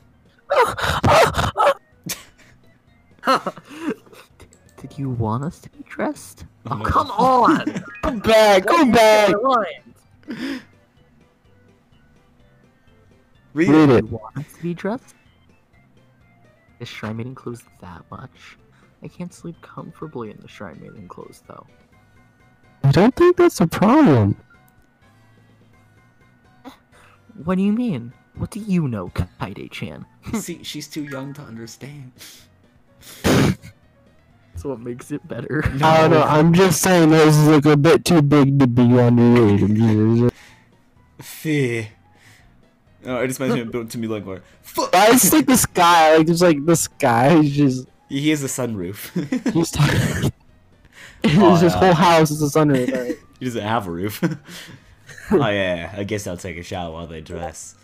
[4.87, 6.45] Did Do you want us to be dressed?
[6.69, 6.85] Oh, no.
[6.85, 7.65] come on!
[8.03, 9.33] Come back, come back.
[10.27, 10.61] Read
[13.55, 13.89] Read it.
[13.89, 14.03] it.
[14.05, 15.15] You want us to be dressed?
[16.77, 18.57] The shrine maiden clothes that much?
[19.01, 21.65] I can't sleep comfortably in the shrine maiden clothes though.
[22.83, 24.37] I don't think that's a problem.
[27.43, 28.13] What do you mean?
[28.35, 30.05] What do you know, Kaide-chan?
[30.35, 32.11] See, she's too young to understand.
[34.55, 35.61] That's what makes it better.
[35.83, 36.23] I don't know.
[36.23, 39.61] I'm just saying those look a bit too big to be underage.
[39.61, 40.35] Oh, I'm just-
[41.19, 41.87] Fear.
[43.05, 44.43] Oh, it just makes it built to me like, what?
[44.61, 44.93] Fuck!
[44.93, 46.15] Why is like the sky?
[46.15, 49.11] Like there's like the sky is just He has a sunroof.
[49.53, 50.31] he's talking.
[51.27, 51.79] Oh, his yeah.
[51.79, 52.93] whole house is a sunroof.
[52.93, 53.17] Right?
[53.39, 54.23] he doesn't have a roof.
[55.31, 57.75] oh yeah, I guess I'll take a shower while they dress.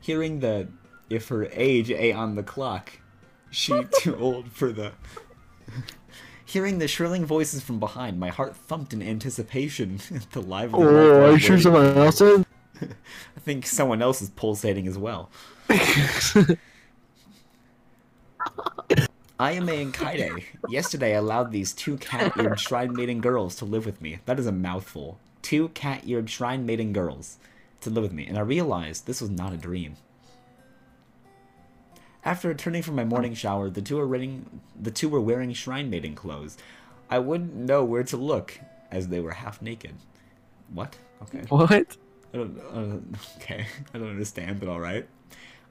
[0.00, 0.68] Hearing that
[1.10, 2.98] if her age ain't on the clock,
[3.50, 4.92] she too old for the.
[6.50, 10.00] Hearing the shrilling voices from behind, my heart thumped in anticipation.
[10.32, 10.74] the live.
[10.74, 12.44] Oh, are you sure someone else is?
[12.82, 15.30] I think someone else is pulsating as well.
[19.38, 20.42] Ayame and Kaide.
[20.68, 24.18] Yesterday I allowed these two cat-eared shrine maiden girls to live with me.
[24.24, 25.20] That is a mouthful.
[25.42, 27.36] Two cat-eared shrine maiden girls
[27.82, 29.94] to live with me, and I realized this was not a dream.
[32.24, 35.88] After returning from my morning shower, the two were wearing the two were wearing shrine
[35.90, 36.56] maiden clothes.
[37.08, 38.60] I wouldn't know where to look,
[38.90, 39.94] as they were half naked.
[40.72, 40.96] What?
[41.22, 41.44] Okay.
[41.48, 41.96] What?
[42.32, 45.08] I don't, I don't- okay, I don't understand, but alright.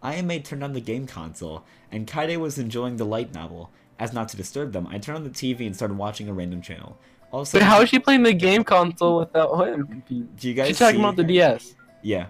[0.03, 3.69] Ayame turned on the game console, and Kaide was enjoying the light novel.
[3.99, 6.61] As not to disturb them, I turned on the TV and started watching a random
[6.61, 6.97] channel.
[7.31, 10.03] Also, But how is she playing the game console without him?
[10.07, 11.75] do you guys She's talking see- about the DS.
[12.01, 12.27] Yeah.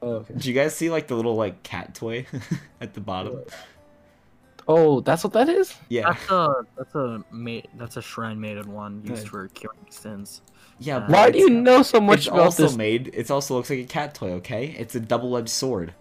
[0.00, 0.34] Oh, okay.
[0.34, 2.26] Do you guys see like the little like cat toy
[2.80, 3.42] at the bottom?
[4.66, 5.74] Oh, that's what that is.
[5.88, 6.12] Yeah.
[6.12, 9.30] That's a that's a ma- that's a shrine maiden one used Good.
[9.30, 10.42] for curing sins.
[10.78, 10.98] Yeah.
[10.98, 12.76] Uh, Why do you know so much It's about also this?
[12.76, 13.10] made.
[13.14, 14.32] It's also looks like a cat toy.
[14.32, 15.94] Okay, it's a double-edged sword.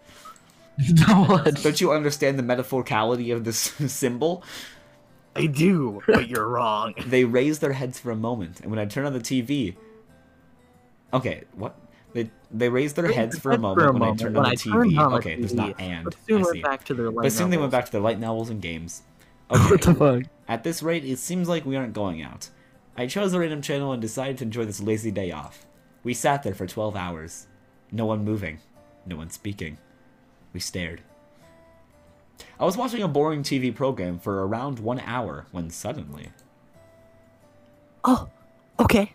[0.93, 1.63] Double-edged.
[1.63, 3.57] Don't you understand the metaphoricality of this
[3.91, 4.43] symbol?
[5.35, 6.93] I do, but you're wrong.
[7.07, 9.75] They raise their heads for a moment, and when I turn on the TV,
[11.13, 11.75] okay, what?
[12.17, 15.13] They they raise their heads for a moment when I turn on the TV.
[15.17, 16.05] Okay, there's not and.
[16.05, 16.61] But soon I went see.
[16.63, 19.03] back to their light But soon they went back to their light novels and games.
[19.49, 20.23] What the fuck?
[20.47, 22.49] at this rate, it seems like we aren't going out.
[22.97, 25.67] I chose a random channel and decided to enjoy this lazy day off.
[26.03, 27.45] We sat there for 12 hours.
[27.91, 28.59] No one moving.
[29.05, 29.77] No one speaking.
[30.53, 31.01] We stared.
[32.59, 36.29] I was watching a boring TV program for around one hour when suddenly,
[38.03, 38.27] Oh,
[38.79, 39.13] okay.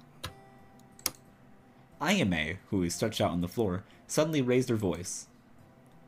[2.03, 5.29] Ayame, who was stretched out on the floor, suddenly raised her voice.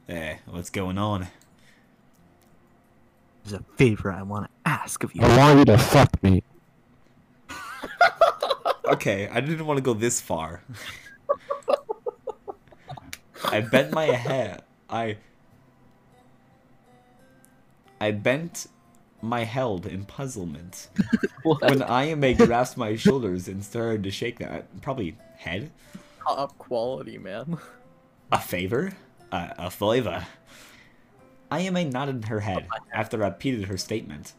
[0.09, 1.29] Eh, what's going on?
[3.45, 5.23] There's a favor I want to ask of you.
[5.23, 6.43] I want you to fuck me.
[8.87, 10.63] Okay, I didn't want to go this far.
[13.47, 14.63] I bent my head.
[14.91, 15.17] I.
[17.99, 18.67] I bent
[19.23, 20.89] my head in puzzlement
[21.43, 24.83] when Ayame grasped my shoulders and started to shake that.
[24.83, 25.71] Probably head?
[26.23, 27.59] Top quality, man.
[28.33, 28.93] A favor?
[29.31, 30.27] Uh, a favor.
[31.51, 34.33] Ayame nodded her head after I repeated her statement.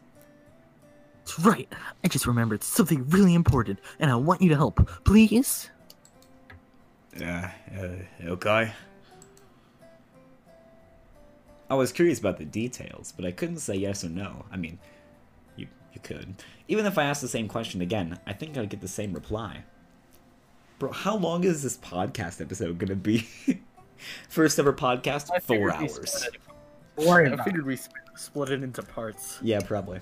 [1.20, 1.72] That's right.
[2.04, 5.70] I just remembered something really important, and I want you to help, please.
[7.20, 7.88] Uh, uh,
[8.24, 8.72] okay.
[11.68, 14.44] I was curious about the details, but I couldn't say yes or no.
[14.52, 14.78] I mean,
[15.56, 16.34] you you could.
[16.68, 19.64] Even if I asked the same question again, I think I'd get the same reply.
[20.78, 23.26] Bro, how long is this podcast episode gonna be?
[24.28, 26.26] First ever podcast, four hours.
[26.98, 27.78] I figured we
[28.14, 29.38] split it into parts.
[29.42, 30.00] Yeah, probably.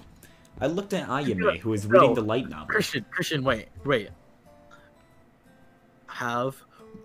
[0.61, 2.01] I looked at Ayame, who is was No.
[2.01, 2.67] reading the light novel.
[2.67, 4.11] Christian, Christian, wait, wait.
[6.07, 6.61] Have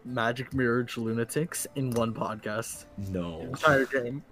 [0.05, 2.85] magic mirrored lunatics in one podcast.
[3.09, 3.41] No.
[3.41, 4.23] Entire game.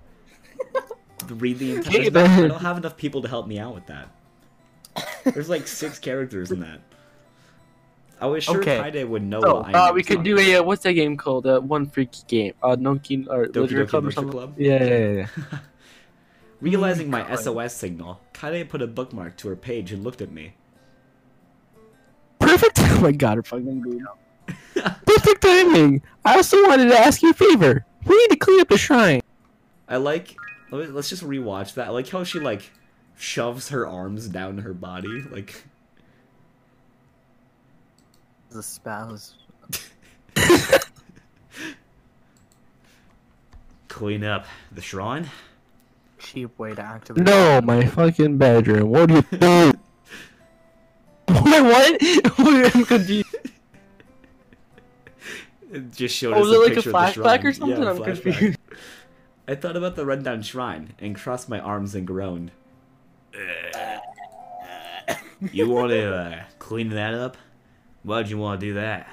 [1.30, 1.92] read the entire.
[2.02, 4.10] Hey, I don't have enough people to help me out with that.
[5.24, 6.80] There's like six characters in that.
[8.20, 8.78] I was sure Okay.
[8.80, 9.42] Kaide would know.
[9.42, 11.46] So, what I Uh, we could talking do a uh, what's that game called?
[11.46, 12.54] Uh, one freaky game.
[12.64, 14.32] Uh, Donkey or Doki Lizard Doki Club or something.
[14.32, 14.56] Club?
[14.58, 15.28] Yeah, yeah, yeah.
[15.52, 15.60] yeah.
[16.62, 17.40] Realizing my God.
[17.40, 20.54] SOS signal, Kaide put a bookmark to her page and looked at me.
[22.40, 22.80] Perfect.
[22.98, 24.02] Oh my god, fucking good.
[25.06, 26.02] Perfect timing.
[26.26, 27.86] I also wanted to ask you a favor.
[28.08, 29.22] We need to clean up the shrine.
[29.88, 30.36] I like.
[30.72, 31.88] let me- Let's just rewatch that.
[31.88, 32.72] I like how she like
[33.18, 35.22] shoves her arms down her body.
[35.30, 35.64] Like
[38.50, 39.36] The spouse.
[43.88, 45.30] clean up the shrine.
[46.20, 47.26] Cheap way to activate.
[47.26, 48.90] No, my fucking bedroom.
[48.90, 49.74] What do you do?
[51.30, 51.98] What?
[52.38, 53.36] I'm confused.
[55.72, 57.82] It just showed Oh, us was it like a picture of the flashback or something?
[57.82, 58.24] Yeah, I'm flashback.
[58.24, 58.60] confused.
[59.48, 62.52] I thought about the rundown shrine and crossed my arms and groaned.
[65.52, 67.38] you want to uh, clean that up?
[68.08, 69.06] Why'd you want to do that?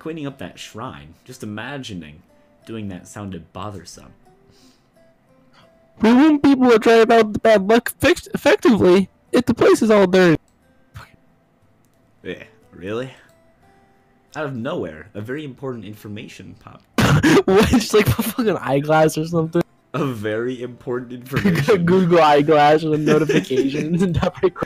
[0.00, 2.24] Cleaning up that shrine, just imagining
[2.66, 4.14] doing that sounded bothersome.
[6.00, 9.92] We won't be able to drive out the bad luck effectively if the place is
[9.92, 10.42] all dirty.
[12.24, 12.42] Yeah,
[12.72, 13.12] really?
[14.34, 16.84] Out of nowhere, a very important information popped.
[17.46, 17.68] what?
[17.68, 19.62] Just like a fucking eyeglass or something?
[19.94, 21.84] A very important information.
[21.84, 24.56] Google eyeglass and notifications and stuff like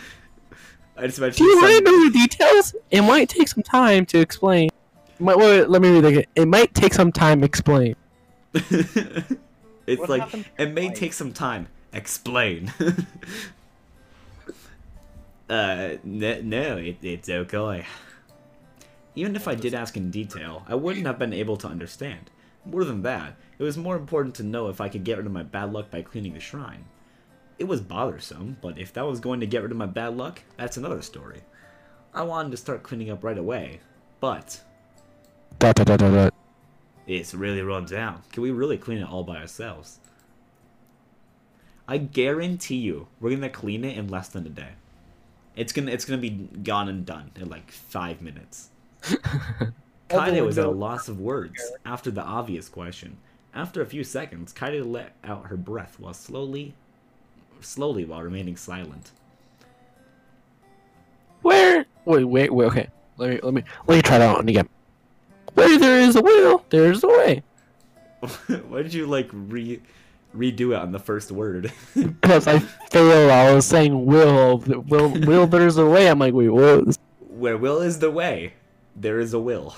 [0.99, 2.75] I just mentioned Do you want to some- know the details?
[2.91, 4.71] It might take some time to explain.
[5.19, 6.09] Might, wait, let me read it.
[6.09, 6.25] again.
[6.35, 7.97] It might take some time to explain.
[8.55, 11.69] it's What like it may take some time.
[11.93, 12.73] Explain.
[15.49, 17.85] uh, n- no, it, it's okay.
[19.15, 22.31] Even if I did ask in detail, I wouldn't have been able to understand.
[22.67, 25.33] More than that, it was more important to know if I could get rid of
[25.33, 26.85] my bad luck by cleaning the shrine.
[27.59, 30.43] It was bothersome, but if that was going to get rid of my bad luck,
[30.57, 31.41] that's another story.
[32.13, 33.81] I wanted to start cleaning up right away,
[34.21, 34.61] but
[35.59, 36.35] Dot, dot, dot, dot, dot.
[37.07, 38.23] it's really run down.
[38.33, 40.01] Can we really clean it all by ourselves?
[41.89, 44.71] I guarantee you, we're gonna clean it in less than a day.
[45.55, 48.69] It's gonna it's gonna be gone and done in like five minutes.
[50.09, 53.17] Kaide was at a loss of words after the obvious question.
[53.55, 56.75] After a few seconds, Kaide let out her breath while slowly,
[57.61, 59.13] slowly while remaining silent.
[61.43, 61.87] Where?
[62.05, 62.65] Wait, wait, wait.
[62.67, 62.89] Okay,
[63.19, 64.69] let me let me let me try that one again.
[65.55, 67.43] Where there is a will, there is a way.
[68.69, 69.81] Why did you like re
[70.37, 71.73] redo it on the first word?
[71.95, 73.31] Because I failed.
[73.31, 75.47] I was saying will, will, will.
[75.47, 76.09] There's a way.
[76.09, 76.97] I'm like, wait, what?
[77.21, 78.55] Where will is the way,
[78.95, 79.77] there is a will.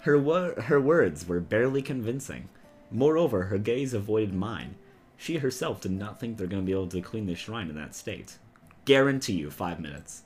[0.00, 2.48] Her wo- her words were barely convincing.
[2.90, 4.74] Moreover, her gaze avoided mine.
[5.20, 7.76] She herself did not think they're going to be able to clean the shrine in
[7.76, 8.38] that state.
[8.86, 10.22] Guarantee you five minutes.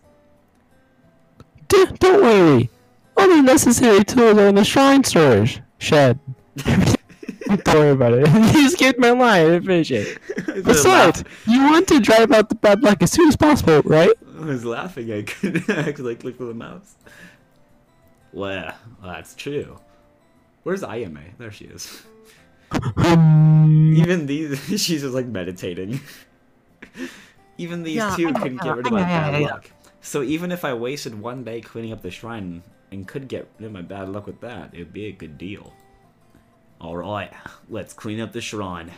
[1.66, 2.70] D- don't worry.
[3.16, 6.20] All the necessary tools are in the shrine storage shed.
[6.58, 8.28] don't worry about it.
[8.54, 9.40] you skipped my line.
[9.40, 10.18] I didn't finish it.
[10.64, 14.12] Besides, you want to drive out the bad luck as soon as possible, right?
[14.38, 15.12] I was laughing.
[15.12, 16.94] I couldn't actually click with the mouse.
[18.32, 18.72] Well,
[19.02, 19.76] that's true.
[20.62, 21.36] Where's Ayame?
[21.36, 22.04] There she is.
[23.94, 26.00] Even these, she's just like meditating.
[27.58, 29.46] even these Yeah, two I know, couldn't get rid of my know, yeah, bad yeah.
[29.46, 29.70] luck.
[30.00, 33.66] So even if I wasted one day cleaning up the shrine and could get rid
[33.66, 35.72] of my bad luck with that, it'd be a good deal.
[36.80, 37.32] Alright,
[37.68, 38.90] let's clean up the shrine.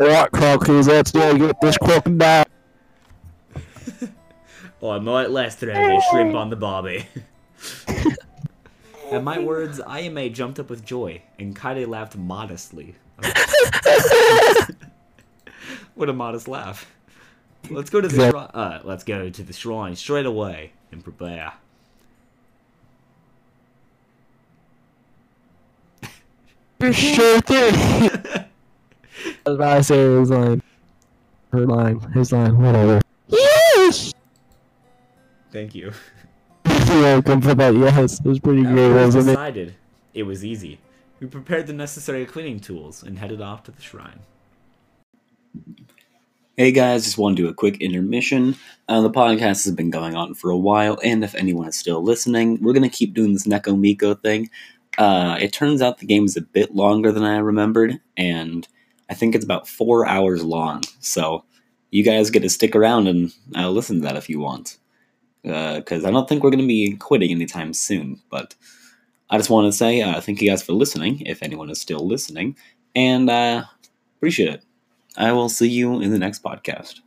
[0.00, 2.44] Alright, crocodiles, let's go get this crocodile.
[4.82, 7.06] Oh, I might last throw this shrimp on the barbie.
[9.12, 12.94] At my words, Ayame jumped up with joy, and Kaide laughed modestly.
[15.94, 16.90] what a modest laugh.
[17.70, 18.50] Let's go to the shrine.
[18.54, 21.52] Uh, let's go to the shrine straight away and prepare.
[26.92, 27.74] Sure thing.
[29.44, 30.62] I was about to say his line.
[31.52, 32.00] Her line.
[32.14, 32.56] His line.
[32.56, 33.02] Whatever.
[33.28, 34.14] Yes!
[35.52, 35.92] Thank you.
[36.66, 37.74] You're welcome for that.
[37.74, 39.32] Yes, it was pretty great, After wasn't it?
[39.32, 39.74] decided
[40.14, 40.78] it was easy.
[41.20, 44.20] We prepared the necessary cleaning tools and headed off to the shrine.
[46.56, 48.56] Hey guys, just want to do a quick intermission.
[48.88, 52.02] Uh, the podcast has been going on for a while, and if anyone is still
[52.02, 54.48] listening, we're going to keep doing this Neko Miko thing.
[54.96, 58.66] Uh, it turns out the game is a bit longer than I remembered, and
[59.10, 60.84] I think it's about four hours long.
[61.00, 61.44] So
[61.90, 64.78] you guys get to stick around and uh, listen to that if you want.
[65.42, 68.54] Because I don't think we're going to be quitting anytime soon, but
[69.30, 72.06] I just want to say uh, thank you guys for listening, if anyone is still
[72.06, 72.56] listening,
[72.94, 73.64] and uh,
[74.16, 74.64] appreciate it.
[75.16, 77.00] I will see you in the next podcast.